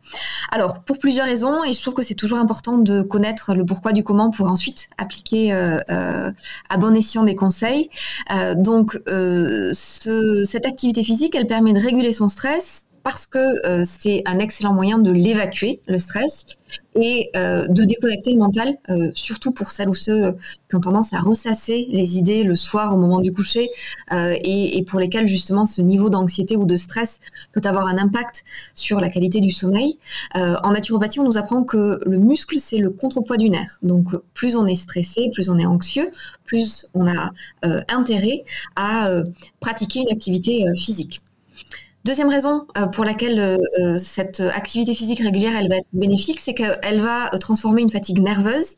Alors, 0.52 0.82
pour 0.82 0.98
plusieurs 1.00 1.26
raisons, 1.26 1.64
et 1.64 1.74
je 1.74 1.82
trouve 1.82 1.94
que 1.94 2.04
c'est 2.04 2.16
toujours 2.16 2.38
important 2.40 2.78
de 2.78 3.02
connaître 3.02 3.54
le 3.54 3.66
pourquoi 3.66 3.92
du 3.94 4.04
comment 4.04 4.32
pour 4.32 4.50
ensuite 4.50 4.88
appliquer 4.98 5.54
euh, 5.54 5.78
euh, 5.90 6.32
à 6.70 6.78
bon 6.78 6.96
escient 6.96 7.24
des 7.24 7.36
conseils. 7.36 7.90
Euh, 8.34 8.56
donc, 8.56 9.00
ce- 9.08 10.46
cette 10.50 10.66
activité 10.66 11.04
physique, 11.04 11.36
elle 11.36 11.48
permet 11.48 11.74
de 11.74 11.80
réguler 11.80 12.12
son 12.12 12.30
stress 12.30 12.86
parce 13.08 13.26
que 13.26 13.66
euh, 13.66 13.86
c'est 13.86 14.22
un 14.26 14.38
excellent 14.38 14.74
moyen 14.74 14.98
de 14.98 15.12
l'évacuer, 15.12 15.80
le 15.88 15.98
stress, 15.98 16.46
et 16.94 17.30
euh, 17.38 17.66
de 17.70 17.86
déconnecter 17.86 18.34
le 18.34 18.38
mental, 18.38 18.76
euh, 18.90 19.12
surtout 19.16 19.54
pour 19.54 19.72
celles 19.72 19.88
ou 19.88 19.94
ceux 19.94 20.34
qui 20.70 20.76
ont 20.76 20.82
tendance 20.82 21.14
à 21.14 21.22
ressasser 21.22 21.88
les 21.90 22.18
idées 22.18 22.44
le 22.44 22.58
soir 22.58 22.94
au 22.94 22.98
moment 22.98 23.22
du 23.22 23.32
coucher, 23.32 23.70
et, 24.12 24.84
pour 24.90 25.00
lesquels 25.00 25.26
justement 25.26 25.66
ce 25.66 25.82
niveau 25.82 26.10
d'anxiété 26.10 26.58
ou 26.58 26.66
de 26.66 26.76
stress 26.76 27.22
peut 27.54 27.62
avoir 27.64 27.88
un 27.88 27.98
impact 27.98 28.44
sur 28.76 29.00
la 29.00 29.08
qualité 29.08 29.40
du 29.40 29.52
sommeil. 29.52 29.98
En 30.36 30.72
naturopathie, 30.72 31.22
on 31.22 31.24
nous 31.24 31.38
apprend 31.38 31.64
que 31.64 32.02
le 32.06 32.18
muscle, 32.18 32.60
c'est 32.60 32.80
le 32.80 32.90
contrepoids 32.90 33.38
du 33.38 33.50
nerf. 33.50 33.78
Donc 33.84 34.08
plus 34.34 34.58
on 34.58 34.66
est 34.66 34.76
stressé, 34.76 35.30
plus 35.34 35.50
on 35.50 35.58
est 35.58 35.66
anxieux, 35.66 36.12
plus 36.44 36.88
on 36.94 37.08
a 37.08 37.32
intérêt 37.88 38.42
à 38.76 39.10
pratiquer 39.62 40.02
une 40.02 40.12
activité 40.12 40.66
physique. 40.76 41.22
Deuxième 42.08 42.30
raison 42.30 42.66
euh, 42.78 42.88
pour 42.88 43.04
laquelle 43.04 43.38
euh, 43.38 43.58
euh, 43.82 43.98
cette 43.98 44.40
activité 44.40 44.94
physique 44.94 45.20
régulière 45.20 45.52
va 45.68 45.76
être 45.76 45.88
bénéfique, 45.92 46.40
c'est 46.40 46.54
qu'elle 46.54 47.02
va 47.02 47.30
transformer 47.38 47.82
une 47.82 47.90
fatigue 47.90 48.20
nerveuse 48.20 48.78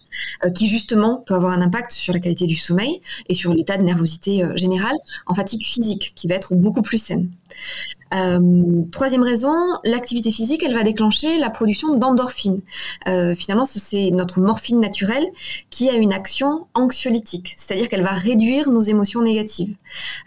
qui 0.55 0.67
justement 0.67 1.23
peut 1.27 1.35
avoir 1.35 1.51
un 1.51 1.61
impact 1.61 1.91
sur 1.91 2.11
la 2.11 2.19
qualité 2.19 2.47
du 2.47 2.55
sommeil 2.55 3.01
et 3.27 3.35
sur 3.35 3.53
l'état 3.53 3.77
de 3.77 3.83
nervosité 3.83 4.43
générale 4.55 4.95
en 5.27 5.35
fatigue 5.35 5.63
physique 5.63 6.13
qui 6.15 6.27
va 6.27 6.35
être 6.35 6.55
beaucoup 6.55 6.81
plus 6.81 6.97
saine. 6.97 7.29
Euh, 8.13 8.83
troisième 8.91 9.21
raison, 9.23 9.53
l'activité 9.83 10.31
physique, 10.31 10.63
elle 10.65 10.73
va 10.73 10.83
déclencher 10.83 11.37
la 11.37 11.49
production 11.49 11.95
d'endorphines. 11.95 12.61
Euh, 13.07 13.35
finalement, 13.35 13.65
ce- 13.65 13.79
c'est 13.79 14.09
notre 14.11 14.39
morphine 14.39 14.79
naturelle 14.79 15.27
qui 15.69 15.89
a 15.89 15.93
une 15.93 16.11
action 16.13 16.65
anxiolytique, 16.73 17.55
c'est-à-dire 17.57 17.87
qu'elle 17.89 18.01
va 18.03 18.11
réduire 18.11 18.71
nos 18.71 18.81
émotions 18.81 19.21
négatives. 19.21 19.75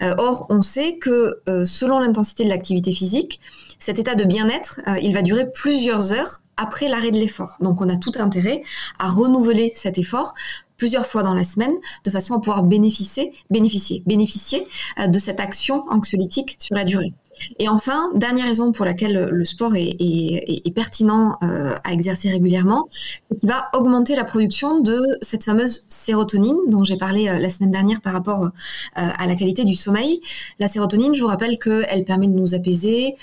Euh, 0.02 0.14
or, 0.18 0.46
on 0.48 0.62
sait 0.62 0.96
que 0.98 1.40
euh, 1.48 1.64
selon 1.64 1.98
l'intensité 1.98 2.44
de 2.44 2.48
l'activité 2.50 2.92
physique, 2.92 3.40
cet 3.78 3.98
état 3.98 4.14
de 4.14 4.24
bien-être, 4.24 4.80
euh, 4.86 4.98
il 5.02 5.12
va 5.12 5.22
durer 5.22 5.50
plusieurs 5.50 6.12
heures 6.12 6.40
après 6.56 6.88
l'arrêt 6.88 7.10
de 7.10 7.18
l'effort. 7.18 7.56
Donc 7.60 7.80
on 7.80 7.88
a 7.88 7.96
tout 7.96 8.12
intérêt 8.18 8.62
à 8.98 9.08
renouveler 9.08 9.72
cet 9.74 9.98
effort 9.98 10.34
plusieurs 10.76 11.06
fois 11.06 11.22
dans 11.22 11.34
la 11.34 11.44
semaine 11.44 11.74
de 12.04 12.10
façon 12.10 12.34
à 12.34 12.38
pouvoir 12.38 12.62
bénéficier, 12.62 13.32
bénéficier, 13.50 14.02
bénéficier 14.06 14.66
euh, 14.98 15.06
de 15.08 15.18
cette 15.18 15.40
action 15.40 15.84
anxiolytique 15.90 16.56
sur 16.58 16.76
la 16.76 16.84
durée. 16.84 17.12
Et 17.58 17.68
enfin, 17.68 18.10
dernière 18.14 18.46
raison 18.46 18.72
pour 18.72 18.84
laquelle 18.84 19.28
le 19.30 19.44
sport 19.44 19.74
est, 19.76 20.74
pertinent 20.74 21.36
euh, 21.42 21.74
à 21.84 21.92
exercer 21.92 22.30
régulièrement, 22.30 22.88
c'est 22.92 23.38
qu'il 23.38 23.48
va 23.48 23.68
augmenter 23.74 24.14
la 24.14 24.24
production 24.24 24.80
de 24.80 25.00
cette 25.20 25.44
fameuse 25.44 25.84
sérotonine 25.88 26.56
dont 26.68 26.82
j'ai 26.82 26.96
parlé 26.96 27.28
euh, 27.28 27.38
la 27.38 27.50
semaine 27.50 27.70
dernière 27.70 28.00
par 28.00 28.12
rapport 28.12 28.44
euh, 28.44 28.48
à 28.94 29.26
la 29.26 29.34
qualité 29.34 29.64
du 29.64 29.74
sommeil. 29.74 30.20
La 30.58 30.68
sérotonine, 30.68 31.14
je 31.14 31.20
vous 31.20 31.26
rappelle 31.26 31.58
qu'elle 31.58 32.04
permet 32.04 32.28
de 32.28 32.34
nous 32.34 32.54
apaiser, 32.54 33.16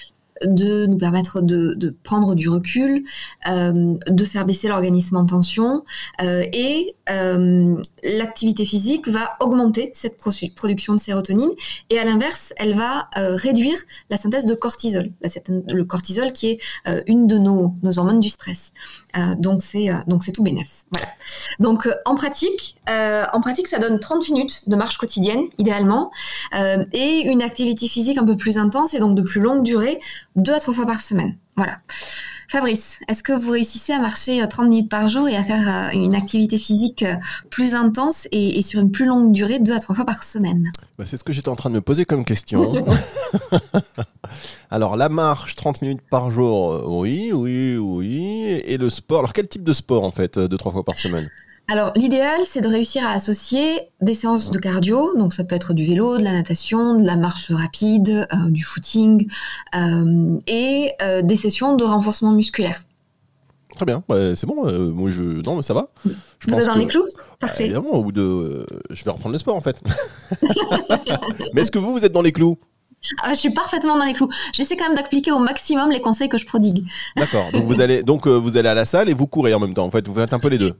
de 0.45 0.85
nous 0.85 0.97
permettre 0.97 1.41
de, 1.41 1.95
prendre 2.03 2.33
du 2.33 2.47
recul, 2.47 3.03
de 3.45 4.25
faire 4.25 4.45
baisser 4.45 4.69
l'organisme 4.69 5.17
en 5.17 5.25
tension 5.25 5.83
et 6.21 6.95
euh, 7.11 7.81
l'activité 8.03 8.65
physique 8.65 9.07
va 9.07 9.37
augmenter 9.39 9.91
cette 9.93 10.17
production 10.17 10.93
de 10.93 10.99
sérotonine 10.99 11.51
et 11.89 11.99
à 11.99 12.05
l'inverse, 12.05 12.53
elle 12.57 12.75
va 12.75 13.09
euh, 13.17 13.35
réduire 13.35 13.77
la 14.09 14.17
synthèse 14.17 14.45
de 14.45 14.53
cortisol, 14.53 15.11
le 15.21 15.83
cortisol 15.83 16.31
qui 16.31 16.51
est 16.51 16.59
euh, 16.87 17.01
une 17.07 17.27
de 17.27 17.37
nos, 17.37 17.75
hormones 17.97 18.19
du 18.19 18.29
stress. 18.29 18.71
Donc 19.37 19.61
c'est 19.63 20.31
tout 20.33 20.43
bénef. 20.43 20.85
Donc 21.59 21.89
en 22.05 22.15
pratique, 22.15 22.77
en 22.87 23.41
pratique, 23.41 23.67
ça 23.67 23.79
donne 23.79 23.99
30 23.99 24.29
minutes 24.29 24.69
de 24.69 24.75
marche 24.75 24.97
quotidienne 24.97 25.41
idéalement 25.57 26.11
et 26.93 27.21
une 27.25 27.41
activité 27.41 27.87
physique 27.87 28.17
un 28.17 28.25
peu 28.25 28.37
plus 28.37 28.57
intense 28.57 28.93
et 28.93 28.99
donc 28.99 29.15
de 29.15 29.21
plus 29.21 29.41
longue 29.41 29.63
durée 29.63 29.99
deux 30.35 30.53
à 30.53 30.59
trois 30.59 30.73
fois 30.73 30.85
par 30.85 31.01
semaine. 31.01 31.37
Voilà. 31.55 31.77
Fabrice, 32.49 32.99
est-ce 33.07 33.21
que 33.21 33.31
vous 33.31 33.51
réussissez 33.51 33.93
à 33.93 33.99
marcher 33.99 34.43
30 34.49 34.65
euh, 34.65 34.69
minutes 34.69 34.89
par 34.89 35.07
jour 35.07 35.27
et 35.27 35.35
à 35.35 35.43
faire 35.43 35.91
euh, 35.91 35.91
une 35.93 36.15
activité 36.15 36.57
physique 36.57 37.03
euh, 37.03 37.13
plus 37.51 37.75
intense 37.75 38.27
et, 38.31 38.63
sur 38.63 38.79
une 38.81 38.89
plus 38.89 39.05
longue 39.05 39.31
durée, 39.31 39.59
deux 39.59 39.73
à 39.73 39.79
trois 39.79 39.93
fois 39.93 40.03
par 40.03 40.23
semaine? 40.23 40.71
Bah, 40.97 41.03
C'est 41.05 41.17
ce 41.17 41.23
que 41.23 41.31
j'étais 41.31 41.49
en 41.49 41.55
train 41.55 41.69
de 41.69 41.75
me 41.75 41.81
poser 41.81 42.05
comme 42.05 42.25
question. 42.25 42.73
alors, 44.71 44.97
la 44.97 45.09
marche, 45.09 45.53
30 45.53 45.83
minutes 45.83 46.01
par 46.09 46.31
jour, 46.31 46.85
oui, 46.87 47.29
oui, 47.31 47.77
oui. 47.77 48.63
Et 48.65 48.79
le 48.79 48.89
sport, 48.89 49.19
alors 49.19 49.33
quel 49.33 49.47
type 49.47 49.63
de 49.63 49.73
sport 49.73 50.03
en 50.03 50.11
fait, 50.11 50.39
deux, 50.39 50.57
trois 50.57 50.71
fois 50.71 50.83
par 50.83 50.97
semaine? 50.97 51.29
Alors, 51.71 51.91
l'idéal, 51.95 52.41
c'est 52.47 52.61
de 52.61 52.67
réussir 52.67 53.05
à 53.05 53.11
associer 53.11 53.79
des 54.01 54.15
séances 54.15 54.49
de 54.49 54.57
cardio, 54.57 55.15
donc 55.15 55.35
ça 55.35 55.43
peut 55.43 55.53
être 55.55 55.73
du 55.73 55.85
vélo, 55.85 56.17
de 56.17 56.23
la 56.23 56.31
natation, 56.31 56.95
de 56.95 57.05
la 57.05 57.15
marche 57.15 57.51
rapide, 57.51 58.27
euh, 58.33 58.49
du 58.49 58.63
footing, 58.63 59.29
euh, 59.75 60.39
et 60.47 60.91
euh, 61.03 61.21
des 61.21 61.35
sessions 61.35 61.75
de 61.75 61.83
renforcement 61.83 62.31
musculaire. 62.31 62.85
Très 63.75 63.85
bien, 63.85 64.03
c'est 64.35 64.47
bon. 64.47 64.63
moi, 64.93 65.11
je 65.11 65.23
non, 65.23 65.57
mais 65.57 65.61
ça 65.61 65.75
va. 65.75 65.89
Je 66.39 66.49
Vous 66.49 66.57
êtes 66.57 66.65
dans 66.65 66.73
les 66.73 66.87
clous? 66.87 67.05
Parfait. 67.39 67.65
évidemment, 67.65 67.91
au 67.91 68.03
bout 68.03 68.11
de, 68.11 68.65
je 68.89 69.05
vais 69.05 69.11
reprendre 69.11 69.31
le 69.31 69.39
sport 69.39 69.55
en 69.55 69.61
fait. 69.61 69.81
mais 71.53 71.61
est-ce 71.61 71.71
que 71.71 71.77
vous, 71.77 71.93
vous 71.93 72.03
êtes 72.03 72.11
dans 72.11 72.23
les 72.23 72.33
clous? 72.33 72.57
Ah, 73.23 73.35
je 73.35 73.39
suis 73.39 73.51
parfaitement 73.51 73.97
dans 73.97 74.03
les 74.03 74.13
clous. 74.13 74.27
J'essaie 74.53 74.75
quand 74.75 74.87
même 74.87 74.97
d'appliquer 74.97 75.31
au 75.31 75.39
maximum 75.39 75.91
les 75.91 76.01
conseils 76.01 76.27
que 76.27 76.37
je 76.37 76.45
prodigue. 76.45 76.83
D'accord. 77.15 77.45
Donc 77.53 77.63
vous 77.63 77.79
allez 77.79 78.03
donc 78.03 78.27
vous 78.27 78.57
allez 78.57 78.67
à 78.67 78.73
la 78.73 78.85
salle 78.85 79.07
et 79.07 79.13
vous 79.13 79.27
courez 79.27 79.53
en 79.53 79.59
même 79.59 79.75
temps. 79.75 79.85
En 79.85 79.91
fait, 79.91 80.05
vous 80.07 80.15
faites 80.15 80.33
un 80.33 80.39
peu 80.39 80.49
les 80.49 80.57
deux. 80.57 80.73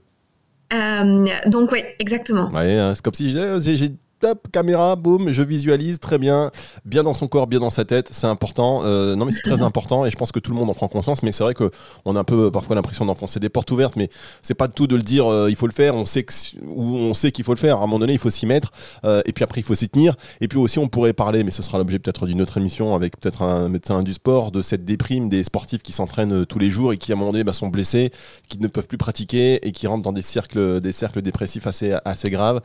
Euh, 1.00 1.26
donc 1.46 1.72
oui, 1.72 1.82
exactement. 1.98 2.50
Ouais, 2.50 2.76
hein, 2.78 2.92
c'est 2.94 3.02
comme 3.02 3.14
si 3.14 3.30
j'ai 3.32 3.90
top, 4.20 4.48
caméra, 4.52 4.96
boum, 4.96 5.32
je 5.32 5.42
visualise 5.42 5.98
très 5.98 6.18
bien, 6.18 6.50
bien 6.84 7.02
dans 7.02 7.14
son 7.14 7.26
corps, 7.26 7.46
bien 7.46 7.58
dans 7.58 7.70
sa 7.70 7.84
tête, 7.84 8.08
c'est 8.12 8.26
important. 8.26 8.82
Euh, 8.84 9.16
non 9.16 9.24
mais 9.24 9.32
c'est 9.32 9.42
très 9.42 9.62
important 9.70 10.04
et 10.04 10.10
je 10.10 10.16
pense 10.16 10.30
que 10.30 10.38
tout 10.38 10.52
le 10.52 10.58
monde 10.58 10.68
en 10.68 10.74
prend 10.74 10.88
conscience. 10.88 11.22
Mais 11.22 11.32
c'est 11.32 11.42
vrai 11.42 11.54
que 11.54 11.70
on 12.04 12.14
a 12.16 12.20
un 12.20 12.24
peu 12.24 12.50
parfois 12.50 12.76
l'impression 12.76 13.06
d'enfoncer 13.06 13.40
des 13.40 13.48
portes 13.48 13.70
ouvertes, 13.70 13.96
mais 13.96 14.10
c'est 14.42 14.54
pas 14.54 14.68
tout 14.68 14.86
de 14.86 14.94
le 14.94 15.02
dire. 15.02 15.26
Euh, 15.26 15.48
il 15.48 15.56
faut 15.56 15.66
le 15.66 15.72
faire. 15.72 15.94
On 15.94 16.06
sait 16.06 16.22
que 16.22 16.32
ou 16.66 16.82
on 16.82 17.14
sait 17.14 17.32
qu'il 17.32 17.44
faut 17.44 17.54
le 17.54 17.58
faire. 17.58 17.76
À 17.76 17.78
un 17.78 17.86
moment 17.86 17.98
donné, 17.98 18.12
il 18.12 18.18
faut 18.18 18.30
s'y 18.30 18.46
mettre. 18.46 18.70
Euh, 19.04 19.22
et 19.24 19.32
puis 19.32 19.42
après, 19.42 19.60
il 19.60 19.64
faut 19.64 19.74
s'y 19.74 19.88
tenir. 19.88 20.14
Et 20.40 20.48
puis 20.48 20.58
aussi, 20.58 20.78
on 20.78 20.88
pourrait 20.88 21.14
parler, 21.14 21.42
mais 21.42 21.50
ce 21.50 21.62
sera 21.62 21.78
l'objet 21.78 21.98
peut-être 21.98 22.26
d'une 22.26 22.42
autre 22.42 22.58
émission 22.58 22.94
avec 22.94 23.18
peut-être 23.18 23.42
un 23.42 23.68
médecin 23.68 24.02
du 24.02 24.12
sport, 24.12 24.52
de 24.52 24.60
cette 24.60 24.84
déprime 24.84 25.30
des 25.30 25.44
sportifs 25.44 25.82
qui 25.82 25.92
s'entraînent 25.92 26.44
tous 26.44 26.58
les 26.58 26.68
jours 26.68 26.92
et 26.92 26.98
qui 26.98 27.12
à 27.12 27.14
un 27.14 27.18
moment 27.18 27.32
donné 27.32 27.44
bah, 27.44 27.54
sont 27.54 27.68
blessés, 27.68 28.10
qui 28.48 28.58
ne 28.58 28.68
peuvent 28.68 28.86
plus 28.86 28.98
pratiquer 28.98 29.66
et 29.66 29.72
qui 29.72 29.86
rentrent 29.86 30.02
dans 30.02 30.12
des 30.12 30.22
cercles, 30.22 30.80
des 30.80 30.92
cercles 30.92 31.22
dépressifs 31.22 31.66
assez 31.66 31.94
assez 32.04 32.30
graves. 32.30 32.60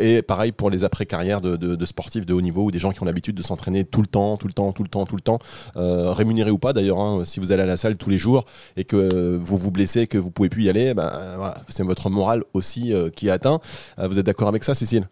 et 0.00 0.22
pareil 0.22 0.52
pour 0.52 0.70
les 0.70 0.84
après 0.84 0.95
carrière 1.04 1.40
de, 1.40 1.84
sportifs 1.84 2.24
de 2.24 2.32
haut 2.32 2.40
niveau 2.40 2.64
ou 2.64 2.70
des 2.70 2.78
gens 2.78 2.92
qui 2.92 3.02
ont 3.02 3.06
l'habitude 3.06 3.36
de 3.36 3.42
s'entraîner 3.42 3.84
tout 3.84 4.00
le 4.00 4.06
temps, 4.06 4.36
tout 4.36 4.46
le 4.46 4.52
temps, 4.52 4.72
tout 4.72 4.82
le 4.82 4.88
temps, 4.88 5.04
tout 5.04 5.16
le 5.16 5.20
temps, 5.20 5.38
euh, 5.76 6.12
rémunéré 6.12 6.50
ou 6.50 6.58
pas 6.58 6.72
d'ailleurs. 6.72 7.00
Hein, 7.00 7.24
si 7.24 7.40
vous 7.40 7.52
allez 7.52 7.62
à 7.62 7.66
la 7.66 7.76
salle 7.76 7.96
tous 7.96 8.10
les 8.10 8.18
jours 8.18 8.44
et 8.76 8.84
que 8.84 9.36
vous 9.36 9.56
vous 9.56 9.70
blessez, 9.70 10.06
que 10.06 10.18
vous 10.18 10.30
pouvez 10.30 10.48
plus 10.48 10.64
y 10.64 10.68
aller, 10.68 10.94
ben, 10.94 11.10
voilà, 11.36 11.60
c'est 11.68 11.82
votre 11.82 12.10
morale 12.10 12.44
aussi 12.54 12.92
euh, 12.92 13.10
qui 13.10 13.28
est 13.28 13.30
atteint. 13.30 13.60
Euh, 13.98 14.08
vous 14.08 14.18
êtes 14.18 14.26
d'accord 14.26 14.48
avec 14.48 14.64
ça, 14.64 14.74
Cécile? 14.74 15.08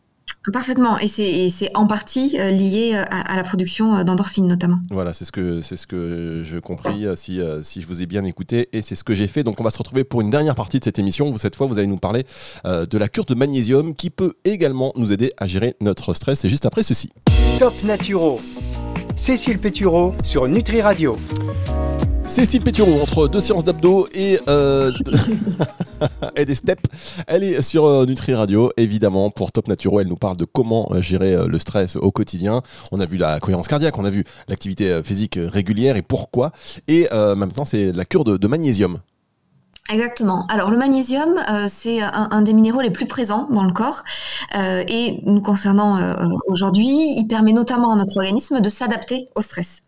Parfaitement, 0.53 0.99
et 0.99 1.09
c'est 1.09 1.71
en 1.75 1.87
partie 1.87 2.37
euh, 2.39 2.51
lié 2.51 2.93
euh, 2.95 3.03
à, 3.09 3.35
la 3.35 3.45
production 3.45 3.97
euh, 3.97 4.05
d'endorphines 4.05 4.47
notamment. 4.47 4.77
Voilà, 4.91 5.15
c'est 5.15 5.25
ce 5.25 5.33
que 5.33 5.63
c'est 5.63 5.77
ce 5.77 5.87
que 5.87 6.43
je 6.45 6.59
compris 6.59 7.07
si, 7.17 7.41
si 7.63 7.81
je 7.81 7.87
vous 7.87 8.03
ai 8.03 8.07
bien 8.07 8.25
écouté 8.25 8.69
et 8.75 8.83
c'est 8.83 8.95
ce 8.95 9.05
que 9.05 9.15
j'ai 9.15 9.27
fait. 9.27 9.43
Donc 9.43 9.61
on 9.61 9.65
va 9.65 9.71
se 9.71 9.79
retrouver 9.79 10.05
pour 10.05 10.21
une 10.21 10.29
dernière 10.29 10.55
partie 10.55 10.79
de 10.79 10.85
cette 10.85 10.99
émission. 10.99 11.35
Cette 11.39 11.57
fois, 11.57 11.67
vous 11.67 11.79
allez 11.79 11.87
nous 11.87 11.97
parler 11.97 12.27
de 12.65 12.99
la 12.99 13.09
cure 13.09 13.25
de 13.25 13.35
magnésium 13.35 13.95
qui 13.95 14.11
peut 14.11 14.35
également 14.45 14.93
nous 14.97 15.13
aider 15.13 15.33
à 15.39 15.47
gérer 15.47 15.77
notre 15.81 16.13
stress. 16.13 16.45
Et 16.45 16.49
juste 16.51 16.67
après 16.67 16.83
ceci. 16.83 17.11
Top 17.59 17.83
Naturo, 17.83 18.39
Cécile 19.17 19.59
Pétureau 19.59 20.13
sur 20.23 20.47
Nutri 20.47 20.83
Radio. 20.83 21.17
Cécile 22.27 22.63
Péturon, 22.63 23.03
entre 23.03 23.29
deux 23.29 23.41
séances 23.41 23.65
d'abdos 23.65 24.09
et, 24.15 24.39
euh, 24.49 24.91
et 26.37 26.45
des 26.45 26.55
steps, 26.55 26.83
elle 27.27 27.45
est 27.45 27.63
sur 27.63 27.85
euh, 27.85 28.07
Nutri 28.07 28.35
Radio, 28.35 28.73
évidemment, 28.77 29.31
pour 29.31 29.53
Top 29.53 29.69
Naturo. 29.69 30.01
Elle 30.01 30.09
nous 30.09 30.17
parle 30.17 30.37
de 30.37 30.45
comment 30.45 30.89
euh, 30.93 31.01
gérer 31.01 31.37
le 31.47 31.59
stress 31.59 31.97
au 31.97 32.11
quotidien. 32.11 32.63
On 32.93 33.01
a 33.01 33.07
vu 33.07 33.19
la 33.19 33.39
cohérence 33.41 33.69
cardiaque, 33.69 33.99
on 33.99 34.05
a 34.05 34.11
vu 34.11 34.25
l'activité 34.49 35.03
physique 35.05 35.39
régulière 35.41 35.97
et 35.97 36.03
pourquoi. 36.03 36.53
Et 36.89 37.09
maintenant, 37.13 37.65
c'est 37.65 37.93
la 37.93 38.05
cure 38.05 38.25
de 38.25 38.49
magnésium. 38.49 38.99
Exactement. 39.93 40.47
Alors 40.47 40.71
le 40.71 40.79
magnésium, 40.79 41.35
euh, 41.51 41.69
c'est 41.71 42.01
un, 42.01 42.41
des 42.41 42.55
minéraux 42.55 42.81
les 42.81 42.91
plus 42.91 43.05
présents 43.05 43.49
dans 43.51 43.65
le 43.65 43.73
corps 43.73 44.03
euh, 44.57 44.83
et 44.89 45.21
nous 45.27 45.43
concernant 45.43 45.99
euh, 45.99 46.15
aujourd'hui, 46.47 47.15
il 47.19 47.27
permet 47.29 47.53
notamment 47.53 47.93
à 47.93 47.97
notre 47.97 48.17
organisme 48.17 48.63
de 48.63 48.69
s'adapter 48.71 49.29
au 49.35 49.43
stress. 49.43 49.83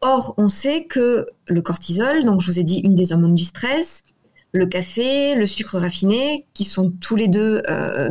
Or, 0.00 0.34
on 0.38 0.48
sait 0.48 0.84
que 0.84 1.26
le 1.46 1.60
cortisol, 1.60 2.24
donc 2.24 2.40
je 2.40 2.50
vous 2.50 2.58
ai 2.58 2.64
dit 2.64 2.78
une 2.78 2.94
des 2.94 3.12
hormones 3.12 3.34
du 3.34 3.44
stress, 3.44 4.04
le 4.52 4.64
café, 4.64 5.34
le 5.34 5.46
sucre 5.46 5.78
raffiné, 5.78 6.46
qui 6.54 6.64
sont 6.64 6.90
tous 6.98 7.14
les 7.14 7.28
deux 7.28 7.60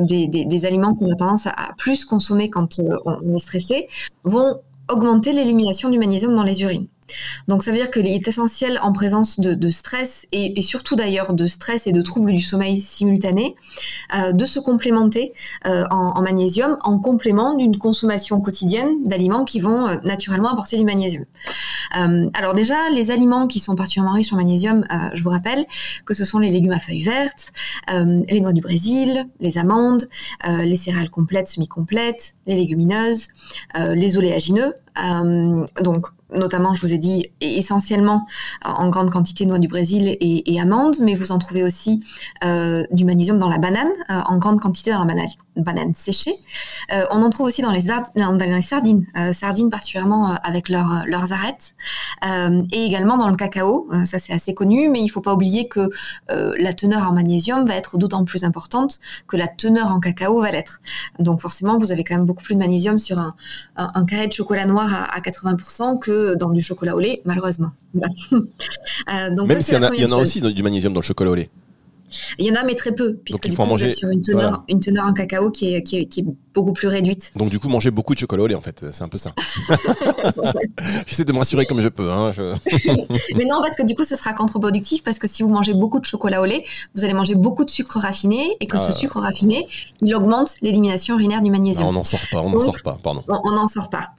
des, 0.02 0.28
des, 0.28 0.66
aliments 0.68 0.94
qu'on 0.94 1.12
a 1.12 1.16
tendance 1.16 1.48
à, 1.48 1.56
plus 1.80 2.06
consommer 2.06 2.52
quand 2.52 2.80
on 2.80 3.36
est 3.36 3.40
stressé, 3.40 3.88
vont 4.24 4.62
augmenter 4.88 5.34
l'élimination 5.34 5.90
du 5.90 5.98
magnésium 5.98 6.36
dans 6.36 6.44
les 6.44 6.62
urines. 6.62 6.88
Donc 7.48 7.64
ça 7.64 7.72
veut 7.72 7.78
dire 7.78 7.92
qu'il 7.92 8.06
est 8.06 8.28
essentiel 8.28 8.80
en 8.82 8.92
présence 8.92 9.40
de, 9.40 9.70
stress 9.70 10.26
et, 10.32 10.62
surtout 10.62 10.96
d'ailleurs 10.96 11.34
de 11.34 11.46
stress 11.46 11.88
et 11.88 11.92
de 11.92 12.02
troubles 12.02 12.34
du 12.34 12.42
sommeil 12.42 12.80
simultanés 12.80 13.56
euh, 14.16 14.32
de 14.34 14.46
se 14.46 14.60
complémenter 14.60 15.34
euh, 15.66 15.84
en, 15.92 16.22
magnésium 16.22 16.78
en 16.82 17.00
complément 17.00 17.54
d'une 17.54 17.78
consommation 17.78 18.42
quotidienne 18.42 18.90
d'aliments 19.06 19.46
qui 19.46 19.60
vont 19.60 19.88
euh, 19.88 19.96
naturellement 20.04 20.52
apporter 20.52 20.78
du 20.78 20.84
magnésium. 20.84 21.26
alors 22.34 22.54
déjà 22.54 22.76
les 22.94 23.12
aliments 23.12 23.48
qui 23.48 23.60
sont 23.60 23.76
particulièrement 23.76 24.16
riches 24.16 24.34
en 24.34 24.36
magnésium, 24.36 24.86
je 25.14 25.24
vous 25.24 25.30
rappelle 25.30 25.66
que 26.06 26.14
ce 26.14 26.26
sont 26.26 26.40
les 26.40 26.52
légumes 26.52 26.74
à 26.74 26.80
feuilles 26.80 27.04
vertes, 27.04 27.54
les 27.88 28.42
noix 28.42 28.54
du 28.54 28.62
Brésil, 28.62 29.26
les 29.40 29.58
amandes, 29.58 30.08
les 30.46 30.76
céréales 30.76 31.10
complètes, 31.10 31.48
semi-complètes, 31.48 32.36
les 32.46 32.56
légumineuses, 32.56 33.30
les 33.76 34.18
oléagineux. 34.18 34.74
Donc 35.82 36.08
notamment, 36.34 36.74
je 36.74 36.82
vous 36.82 36.94
ai 36.94 36.98
dit, 36.98 37.28
essentiellement 37.42 38.26
en 38.64 38.90
grande 38.90 39.12
quantité 39.12 39.46
noix 39.46 39.60
du 39.60 39.68
Brésil 39.68 40.18
et, 40.20 40.60
amandes, 40.60 40.98
mais 41.02 41.16
vous 41.16 41.32
en 41.32 41.40
trouvez 41.40 41.64
aussi 41.64 42.04
euh, 42.44 42.84
du 42.92 43.06
magnésium 43.06 43.38
dans 43.38 43.50
la 43.50 43.58
banane, 43.58 43.88
euh, 44.10 44.20
en 44.28 44.38
grande 44.38 44.60
quantité 44.60 44.92
dans 44.92 45.00
la 45.00 45.06
banane, 45.06 45.30
banane 45.58 45.94
séchée. 45.96 46.34
Euh, 46.94 47.04
on 47.12 47.22
en 47.22 47.30
trouve 47.30 47.48
aussi 47.48 47.62
dans 47.62 47.72
les, 47.72 47.84
dans 47.84 48.38
les 48.40 48.62
sardines, 48.62 49.06
sardines 49.34 49.70
particulièrement 49.70 50.34
avec 50.44 50.70
leurs 50.70 51.32
arêtes, 51.32 51.76
et 52.72 52.86
également 52.86 53.18
dans 53.18 53.30
le 53.30 53.36
cacao. 53.36 53.88
ça, 54.06 54.20
c'est 54.20 54.34
assez 54.34 54.54
connu, 54.54 54.90
mais 54.90 55.00
il 55.00 55.06
ne 55.06 55.12
faut 55.12 55.22
pas 55.22 55.34
oublier 55.34 55.68
que 55.68 55.90
la 56.30 56.74
teneur 56.74 57.10
en 57.10 57.14
magnésium 57.14 57.68
va 57.68 57.76
être 57.76 57.98
d'autant 57.98 58.26
plus 58.26 58.44
importante 58.44 59.00
que 59.28 59.38
la 59.38 59.48
teneur 59.48 59.88
en 59.88 60.00
cacao 60.00 60.42
va 60.42 60.52
l'être. 60.52 60.82
Donc 61.20 61.42
forcément, 61.42 61.78
vous 61.78 61.92
avez 61.92 62.04
quand 62.04 62.16
même 62.16 62.26
beaucoup 62.26 62.44
plus 62.44 62.56
de 62.56 62.60
magnésium 62.60 63.00
sur 63.00 63.20
un, 63.20 63.34
un, 63.76 64.06
carré 64.06 64.28
de 64.28 64.34
chocolat 64.34 64.66
noir 64.66 64.94
à, 64.94 65.16
à 65.16 65.20
80% 65.20 66.00
que 66.00 66.36
dans 66.36 66.50
du 66.50 66.62
chocolat 66.62 66.96
au 66.96 67.00
lait, 67.00 67.22
malheureusement. 67.26 67.72
Euh, 69.14 69.34
donc 69.34 69.48
Même 69.48 69.62
s'il 69.62 69.76
y, 69.76 70.02
y, 70.02 70.06
en 70.06 70.12
a 70.12 70.16
aussi 70.16 70.42
du 70.42 70.64
magnésium 70.64 70.92
dans 70.92 71.00
le 71.00 71.06
chocolat 71.06 71.32
au 71.32 71.36
lait. 71.36 71.50
Il 72.40 72.46
y 72.46 72.52
en 72.52 72.56
a, 72.56 72.64
mais 72.64 72.76
très 72.76 72.94
peu, 72.94 73.16
puisqu'il 73.16 73.54
faut 73.54 73.66
manger 73.66 73.92
sur 73.92 74.10
une 74.10 74.22
teneur, 74.22 74.64
une 74.70 74.80
teneur 74.80 75.06
en 75.06 75.14
cacao 75.14 75.52
qui 75.52 75.76
est, 75.76 75.84
qui 75.84 76.00
est, 76.00 76.26
beaucoup 76.58 76.74
plus 76.74 76.88
réduite. 76.88 77.32
Donc 77.36 77.50
du 77.50 77.60
coup, 77.60 77.70
manger 77.70 77.92
beaucoup 77.92 78.16
de 78.16 78.20
chocolat 78.20 78.44
au 78.44 78.48
lait, 78.48 78.56
en 78.56 78.62
fait, 78.62 78.84
c'est 78.92 79.04
un 79.04 79.08
peu 79.08 79.20
ça. 79.20 79.32
J'essaie 81.06 81.24
de 81.24 81.32
me 81.32 81.38
rassurer 81.38 81.68
comme 81.68 81.82
je 81.82 81.88
peux. 81.88 82.12
Hein, 82.12 82.32
Mais 83.36 83.46
non, 83.46 83.62
parce 83.62 83.76
que 83.76 83.84
du 83.84 83.94
coup, 83.96 84.04
ce 84.04 84.16
sera 84.16 84.34
contre-productif, 84.34 85.04
parce 85.04 85.20
que 85.20 85.28
si 85.28 85.44
vous 85.44 85.50
mangez 85.50 85.76
beaucoup 85.76 86.00
de 86.00 86.06
chocolat 86.06 86.42
au 86.42 86.46
lait, 86.46 86.64
vous 86.96 87.04
allez 87.04 87.14
manger 87.14 87.36
beaucoup 87.36 87.64
de 87.64 87.70
sucre 87.70 88.00
raffiné, 88.00 88.58
et 88.60 88.66
que 88.66 88.80
ce 88.80 88.90
ah. 88.90 88.92
sucre 88.92 89.20
raffiné, 89.20 89.68
il 90.02 90.16
augmente 90.16 90.56
l'élimination 90.62 91.16
urinaire 91.16 91.44
du 91.44 91.52
magnésium. 91.52 91.86
Ah, 91.86 91.90
on 91.90 91.94
n'en 91.94 92.04
sort 92.04 92.20
pas, 92.32 92.42
on 92.42 92.50
n'en 92.50 92.60
sort 92.60 92.82
pas, 92.84 92.98
pardon. 93.04 93.24
On 93.28 93.52
n'en 93.52 93.68
sort 93.68 93.90
pas. 93.90 94.10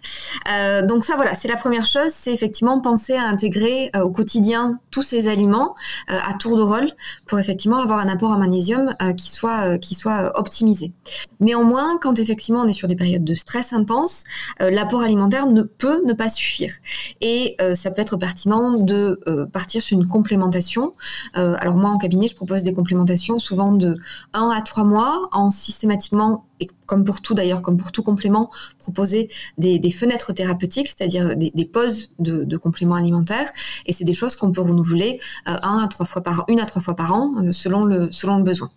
Euh, 0.52 0.87
donc 0.87 1.04
ça, 1.04 1.16
voilà, 1.16 1.35
c'est 1.35 1.49
la 1.49 1.57
première 1.57 1.87
chose, 1.87 2.12
c'est 2.18 2.33
effectivement 2.33 2.80
penser 2.80 3.14
à 3.14 3.25
intégrer 3.25 3.90
euh, 3.97 4.02
au 4.02 4.11
quotidien 4.11 4.78
tous 4.90 5.02
ces 5.02 5.28
aliments 5.28 5.75
euh, 6.11 6.18
à 6.25 6.35
tour 6.35 6.57
de 6.57 6.62
rôle 6.62 6.90
pour 7.26 7.38
effectivement 7.38 7.78
avoir 7.78 7.99
un 7.99 8.09
apport 8.09 8.30
en 8.30 8.38
magnésium 8.38 8.95
qui 9.16 9.30
soit 9.30 9.78
qui 9.78 9.95
soit 9.95 10.38
optimisé. 10.38 10.92
Néanmoins, 11.40 11.99
quand 12.00 12.18
effectivement 12.28 12.61
on 12.61 12.68
est 12.68 12.73
sur 12.73 12.88
des 12.88 12.97
périodes 12.97 13.25
de 13.25 13.35
stress 13.35 13.73
intense, 13.73 14.25
l'apport 14.61 15.00
alimentaire 15.00 15.47
ne 15.47 15.62
peut 15.62 16.02
ne 16.06 16.12
pas 16.12 16.28
suffire. 16.28 16.73
Et 17.20 17.56
ça 17.75 17.90
peut 17.90 18.02
être 18.02 18.16
pertinent 18.16 18.75
de 18.75 19.20
partir 19.52 19.82
sur 19.82 19.99
une 19.99 20.06
complémentation. 20.06 20.94
alors 21.35 21.76
moi 21.76 21.90
en 21.90 21.99
cabinet, 21.99 22.28
je 22.28 22.35
propose 22.35 22.62
des 22.62 22.73
complémentations 22.73 23.38
souvent 23.38 23.73
de 23.73 23.97
1 24.35 24.50
à 24.50 24.61
3 24.62 24.85
mois 24.85 25.28
en 25.32 25.50
systématiquement 25.50 26.44
et 26.61 26.68
comme 26.87 27.04
pour 27.04 27.20
tout 27.20 27.35
d'ailleurs, 27.35 27.62
comme 27.62 27.76
pour 27.76 27.92
tout 27.92 28.02
complément, 28.02 28.50
proposer 28.78 29.28
des, 29.58 29.90
fenêtres 29.90 30.32
thérapeutiques, 30.32 30.88
c'est-à-dire 30.88 31.37
des, 31.37 31.70
pauses 31.73 32.11
de, 32.18 32.56
compléments 32.56 32.97
alimentaires. 32.97 33.50
Et 33.87 33.92
c'est 33.92 34.04
des 34.04 34.14
choses 34.14 34.37
qu'on 34.37 34.52
peut 34.52 34.61
renouveler 34.61 35.20
euh, 35.49 35.56
un 35.62 35.78
à 35.78 35.88
trois 35.88 36.06
fois 36.06 36.23
par 36.23 36.44
une 36.49 36.61
à 36.61 36.66
trois 36.66 36.82
fois 36.82 36.94
par 36.94 37.14
an, 37.14 37.32
euh, 37.38 37.52
selon 37.52 37.85
le 37.85 38.42
besoin. 38.42 38.70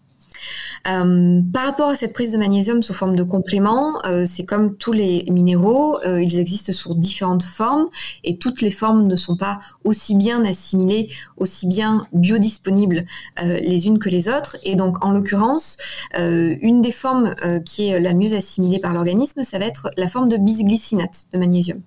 Euh, 0.88 1.42
par 1.54 1.66
rapport 1.66 1.90
à 1.90 1.96
cette 1.96 2.14
prise 2.14 2.32
de 2.32 2.38
magnésium 2.38 2.82
sous 2.82 2.94
forme 2.94 3.16
de 3.16 3.24
complément, 3.24 3.94
euh, 4.06 4.26
c'est 4.28 4.46
comme 4.46 4.76
tous 4.78 4.94
les 4.94 5.26
minéraux, 5.30 5.98
euh, 6.06 6.22
ils 6.22 6.40
existent 6.40 6.74
sous 6.74 6.96
différentes 6.96 7.44
formes 7.44 7.88
et 8.24 8.38
toutes 8.38 8.62
les 8.62 8.72
formes 8.72 9.06
ne 9.08 9.16
sont 9.16 9.38
pas 9.38 9.60
aussi 9.84 10.16
bien 10.16 10.44
assimilées, 10.46 11.10
aussi 11.38 11.68
bien 11.68 12.08
biodisponibles 12.14 13.06
les 13.42 13.88
unes 13.88 14.00
que 14.00 14.10
les 14.10 14.30
autres. 14.30 14.58
Et 14.64 14.76
donc, 14.76 15.04
en 15.04 15.12
l'occurrence, 15.12 15.78
une 16.16 16.82
des 16.82 16.92
formes 16.92 17.34
qui 17.66 17.88
est 17.88 18.00
la 18.00 18.14
mieux 18.14 18.34
assimilée 18.36 18.80
par 18.80 18.94
l'organisme, 18.94 19.42
ça 19.44 19.60
va 19.60 19.66
être 19.66 19.90
la 19.98 20.08
forme 20.08 20.30
de 20.30 20.38
bisglycinate 20.38 21.28
de 21.34 21.40
magnésium. 21.40 21.82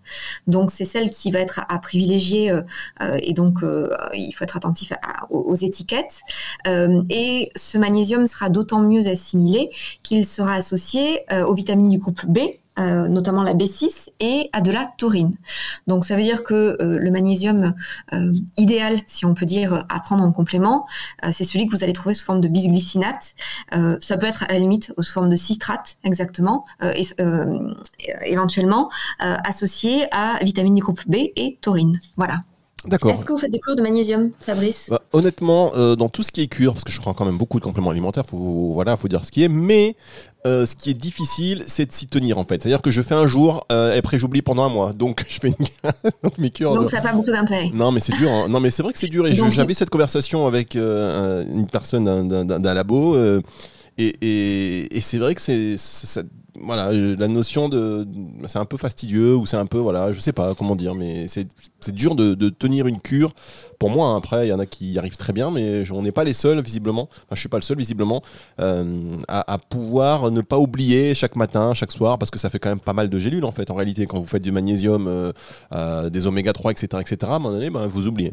Donc, 0.47 0.71
c'est 0.71 0.85
celle 0.85 1.11
qui 1.11 1.31
va 1.31 1.39
être 1.41 1.61
à, 1.69 1.79
privilégier 1.79 2.53
et 3.01 3.33
donc 3.35 3.59
il 4.15 4.33
faut 4.33 4.45
être 4.45 4.57
attentif 4.57 4.93
aux, 5.31 5.41
aux, 5.41 5.55
étiquettes. 5.55 6.21
et 6.67 7.51
ce 7.55 7.79
magnésium 7.79 8.27
sera 8.27 8.44
d'autant 8.49 8.81
mieux 8.81 9.09
assimilé 9.09 9.71
qu'il 10.03 10.25
sera 10.27 10.55
associé 10.55 11.21
euh, 11.33 11.45
aux 11.45 11.55
vitamines 11.55 11.89
du 11.89 11.99
groupe 11.99 12.25
B, 12.27 12.39
euh, 12.79 13.09
notamment 13.09 13.43
la 13.43 13.55
B6 13.55 14.11
et 14.21 14.51
à 14.53 14.61
de 14.61 14.71
la 14.73 14.87
taurine. 14.99 15.37
Donc 15.87 16.05
ça 16.05 16.17
veut 16.17 16.23
dire 16.23 16.43
que 16.43 16.77
euh, 16.81 16.99
le 16.99 17.11
magnésium 17.11 17.75
idéal, 18.57 19.01
si 19.07 19.25
on 19.27 19.35
peut 19.35 19.47
dire, 19.47 19.85
à 19.89 20.01
prendre 20.01 20.25
en 20.25 20.33
complément, 20.33 20.87
c'est 21.33 21.45
celui 21.45 21.67
que 21.67 21.77
vous 21.77 21.85
allez 21.85 21.93
trouver 21.93 22.15
sous 22.15 22.25
forme 22.25 22.41
de 22.41 22.49
bisglycinate. 22.49 23.35
ça 24.01 24.17
peut 24.17 24.27
être 24.27 24.45
à 24.45 24.53
la 24.53 24.59
limite 24.59 24.93
sous 24.99 25.13
forme 25.13 25.31
de 25.31 25.37
citrate, 25.37 25.97
exactement, 26.05 26.65
et, 26.83 27.07
éventuellement 28.25 28.91
associé 29.19 30.07
à 30.13 30.39
vitamines 30.43 30.75
du 30.75 30.83
groupe 30.83 31.03
B 31.07 31.17
et 31.37 31.59
taurine. 31.61 32.01
Voilà. 32.17 32.43
D'accord. 32.87 33.13
Est-ce 33.13 33.25
que 33.25 33.33
vous 33.33 33.39
faites 33.39 33.51
des 33.51 33.61
cours 33.61 33.77
de 33.77 33.83
magnésium, 33.83 34.31
Fabrice? 34.41 34.89
Bah, 34.91 35.01
Honnêtement, 35.13 35.73
euh, 35.75 35.97
dans 35.97 36.09
tout 36.09 36.23
ce 36.23 36.31
qui 36.31 36.43
est 36.43 36.49
cure, 36.49 36.75
parce 36.75 36.85
que 36.85 36.93
je 36.93 37.01
prends 37.01 37.15
quand 37.15 37.25
même 37.25 37.39
beaucoup 37.39 37.59
de 37.59 37.65
compléments 37.65 37.91
alimentaires, 37.91 38.27
faut 38.27 38.73
voilà, 38.75 38.97
faut 38.97 39.09
dire 39.09 39.25
ce 39.25 39.31
qui 39.31 39.43
est. 39.43 39.49
Mais 39.49 39.97
euh, 40.47 40.67
ce 40.67 40.75
qui 40.75 40.91
est 40.91 40.95
difficile, 40.95 41.65
c'est 41.67 41.87
de 41.87 41.93
s'y 41.93 42.07
tenir 42.07 42.39
en 42.39 42.45
fait. 42.45 42.63
C'est-à-dire 42.63 42.83
que 42.83 42.91
je 42.91 43.01
fais 43.01 43.15
un 43.15 43.27
jour, 43.27 43.67
euh, 43.73 43.95
et 43.95 43.99
après 43.99 44.19
j'oublie 44.19 44.43
pendant 44.43 44.65
un 44.65 44.69
mois. 44.69 44.93
Donc 44.93 45.25
je 45.29 45.41
fais 45.41 45.49
une... 45.49 45.55
donc 46.23 46.37
mes 46.39 46.51
cures. 46.51 46.75
Donc 46.75 46.91
ça 46.91 46.97
n'a 46.97 47.03
pas 47.03 47.13
beaucoup 47.15 47.31
d'intérêt. 47.31 47.71
Non, 47.73 47.91
mais 47.91 48.01
c'est 48.01 48.17
dur. 48.17 48.31
Hein. 48.31 48.49
Non, 48.49 48.61
mais 48.61 48.71
c'est 48.71 48.83
vrai 48.83 48.93
que 48.93 48.99
c'est 48.99 49.09
dur. 49.09 49.27
Et 49.27 49.35
j'avais 49.35 49.75
cette 49.75 49.91
conversation 49.91 50.47
avec 50.47 50.75
une 50.75 51.67
personne 51.71 52.29
d'un 52.29 52.75
labo, 52.75 53.17
et, 53.97 54.07
et, 54.21 54.97
et 54.97 55.01
c'est 55.01 55.19
vrai 55.19 55.35
que 55.35 55.41
c'est 55.41 55.77
voilà, 56.61 56.93
la 56.93 57.29
notion 57.29 57.69
de, 57.69 58.07
c'est 58.47 58.59
un 58.59 58.65
peu 58.65 58.77
fastidieux 58.77 59.35
ou 59.35 59.47
c'est 59.47 59.57
un 59.57 59.67
peu 59.67 59.79
voilà, 59.79 60.13
je 60.13 60.21
sais 60.21 60.33
pas 60.33 60.55
comment 60.55 60.77
dire, 60.77 60.95
mais 60.95 61.27
c'est 61.29 61.49
dur 61.89 62.15
de, 62.15 62.35
tenir 62.51 62.87
une 62.87 63.01
cure. 63.01 63.33
Pour 63.79 63.91
moi, 63.91 64.09
hein, 64.09 64.17
après, 64.17 64.47
il 64.47 64.51
y 64.51 64.53
en 64.53 64.59
a 64.59 64.67
qui 64.67 64.93
y 64.93 64.99
arrivent 64.99 65.17
très 65.17 65.33
bien, 65.33 65.51
mais 65.51 65.91
on 65.91 66.03
n'est 66.03 66.13
pas 66.13 66.25
les 66.25 66.33
seuls 66.33 66.61
visiblement. 66.61 67.09
Enfin, 67.11 67.35
je 67.35 67.41
suis 67.41 67.49
pas 67.49 67.59
le 67.59 67.63
seul 67.63 67.77
visiblement 67.77 68.23
euh, 68.61 69.17
à, 69.29 69.59
pouvoir 69.59 70.31
ne 70.31 70.41
pas 70.41 70.59
oublier 70.59 71.15
chaque 71.15 71.37
matin, 71.37 71.75
chaque 71.75 71.93
soir, 71.93 72.19
parce 72.19 72.31
que 72.31 72.39
ça 72.39 72.51
fait 72.51 72.59
quand 72.59 72.69
même 72.71 72.81
pas 72.81 72.93
mal 72.93 73.09
de 73.09 73.19
gélules 73.19 73.45
en 73.45 73.53
fait. 73.53 73.71
En 73.71 73.75
réalité, 73.75 74.07
quand 74.07 74.19
vous 74.19 74.27
faites 74.27 74.43
du 74.43 74.53
magnésium, 74.53 75.07
euh, 75.09 75.33
euh, 75.73 76.11
des 76.11 76.27
oméga 76.27 76.53
3, 76.53 76.73
etc., 76.73 76.87
etc., 77.01 77.17
à 77.23 77.37
un 77.37 77.39
moment 77.39 77.55
donné, 77.55 77.71
ben, 77.71 77.87
vous 77.87 78.07
oubliez. 78.07 78.33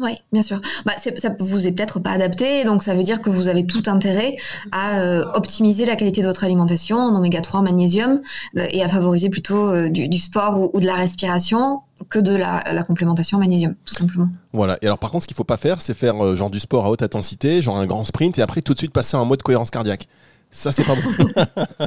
Oui, 0.00 0.12
bien 0.32 0.42
sûr. 0.42 0.60
Bah, 0.86 0.92
ça 1.16 1.30
vous 1.40 1.66
est 1.66 1.72
peut-être 1.72 1.98
pas 1.98 2.10
adapté, 2.10 2.64
donc 2.64 2.84
ça 2.84 2.94
veut 2.94 3.02
dire 3.02 3.20
que 3.20 3.30
vous 3.30 3.48
avez 3.48 3.66
tout 3.66 3.82
intérêt 3.86 4.36
à 4.70 5.00
euh, 5.00 5.24
optimiser 5.34 5.86
la 5.86 5.96
qualité 5.96 6.22
de 6.22 6.26
votre 6.26 6.44
alimentation 6.44 6.98
en 6.98 7.16
oméga 7.16 7.40
3, 7.40 7.60
en 7.60 7.62
magnésium, 7.64 8.20
euh, 8.56 8.66
et 8.70 8.84
à 8.84 8.88
favoriser 8.88 9.28
plutôt 9.28 9.68
euh, 9.68 9.88
du, 9.88 10.18
sport 10.18 10.72
ou, 10.72 10.80
de 10.80 10.86
la 10.86 10.94
respiration 10.94 11.80
que 12.10 12.20
de 12.20 12.34
la, 12.36 12.62
la, 12.72 12.84
complémentation 12.84 13.38
magnésium, 13.38 13.74
tout 13.84 13.94
simplement. 13.94 14.28
Voilà. 14.52 14.78
Et 14.82 14.86
alors 14.86 14.98
par 14.98 15.10
contre, 15.10 15.24
ce 15.24 15.26
qu'il 15.26 15.36
faut 15.36 15.42
pas 15.42 15.56
faire, 15.56 15.82
c'est 15.82 15.94
faire 15.94 16.36
genre 16.36 16.50
du 16.50 16.60
sport 16.60 16.86
à 16.86 16.90
haute 16.90 17.02
intensité, 17.02 17.60
genre 17.60 17.76
un 17.76 17.86
grand 17.86 18.04
sprint, 18.04 18.38
et 18.38 18.42
après 18.42 18.62
tout 18.62 18.74
de 18.74 18.78
suite 18.78 18.92
passer 18.92 19.16
en 19.16 19.24
mode 19.24 19.42
cohérence 19.42 19.70
cardiaque. 19.70 20.06
Ça, 20.50 20.72
c'est 20.72 20.84
pas 20.84 20.94
bon. 20.94 21.86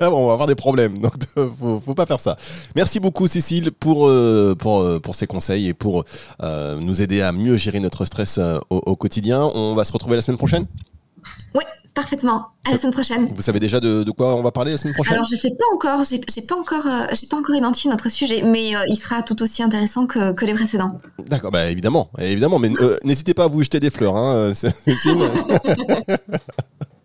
Ah 0.00 0.10
bon, 0.10 0.24
on 0.24 0.26
va 0.26 0.32
avoir 0.32 0.48
des 0.48 0.54
problèmes, 0.54 0.98
donc 0.98 1.12
faut, 1.58 1.80
faut 1.84 1.94
pas 1.94 2.06
faire 2.06 2.20
ça. 2.20 2.36
Merci 2.74 3.00
beaucoup 3.00 3.26
Cécile 3.26 3.70
pour, 3.72 4.08
euh, 4.08 4.56
pour, 4.58 4.80
euh, 4.80 4.98
pour 4.98 5.14
ces 5.14 5.26
conseils 5.26 5.68
et 5.68 5.74
pour 5.74 6.04
euh, 6.42 6.78
nous 6.80 7.02
aider 7.02 7.22
à 7.22 7.32
mieux 7.32 7.56
gérer 7.56 7.80
notre 7.80 8.04
stress 8.04 8.40
au, 8.70 8.96
quotidien. 8.96 9.42
On 9.54 9.74
va 9.74 9.84
se 9.84 9.92
retrouver 9.92 10.16
la 10.16 10.22
semaine 10.22 10.38
prochaine? 10.38 10.66
Oui, 11.54 11.62
parfaitement. 11.94 12.48
À 12.66 12.72
la 12.72 12.78
semaine 12.78 12.92
prochaine. 12.92 13.32
Vous 13.34 13.42
savez 13.42 13.60
déjà 13.60 13.80
de, 13.80 14.08
quoi 14.10 14.34
on 14.36 14.42
va 14.42 14.50
parler 14.52 14.72
la 14.72 14.78
semaine 14.78 14.94
prochaine? 14.94 15.14
Alors 15.14 15.26
je 15.30 15.36
sais 15.36 15.50
pas 15.50 15.64
encore, 15.74 16.04
j'ai 16.04 16.18
pas 16.42 16.56
encore, 16.56 16.86
j'ai 17.12 17.26
pas 17.26 17.36
encore 17.36 17.54
identifié 17.54 17.90
notre 17.90 18.08
sujet, 18.08 18.42
mais 18.42 18.72
il 18.88 18.96
sera 18.96 19.22
tout 19.22 19.40
aussi 19.42 19.62
intéressant 19.62 20.06
que, 20.06 20.32
que 20.32 20.44
les 20.44 20.54
précédents. 20.54 20.98
D'accord, 21.26 21.50
bah 21.50 21.70
évidemment, 21.70 22.10
évidemment, 22.18 22.58
mais 22.58 22.72
n'hésitez 23.04 23.34
pas 23.34 23.44
à 23.44 23.48
vous 23.48 23.62
jeter 23.62 23.80
des 23.80 23.90
fleurs, 23.90 24.16
hein, 24.16 24.52
Cécile. 24.84 25.18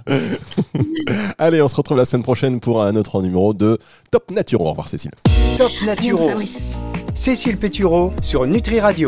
Allez, 1.38 1.62
on 1.62 1.67
se 1.67 1.76
retrouve 1.76 1.98
la 1.98 2.06
semaine 2.06 2.24
prochaine 2.24 2.60
pour 2.60 2.84
un 2.84 2.96
autre 2.96 3.22
numéro 3.22 3.54
de 3.54 3.78
Top 4.12 4.32
Naturo. 4.32 4.65
Au 4.65 4.70
revoir 4.72 4.88
Cécile. 4.88 5.12
Top 5.58 5.72
Naturo. 5.86 6.30
Cécile 7.15 7.58
Pétureau 7.58 8.12
sur 8.22 8.46
Nutri 8.46 8.80
Radio. 8.80 9.06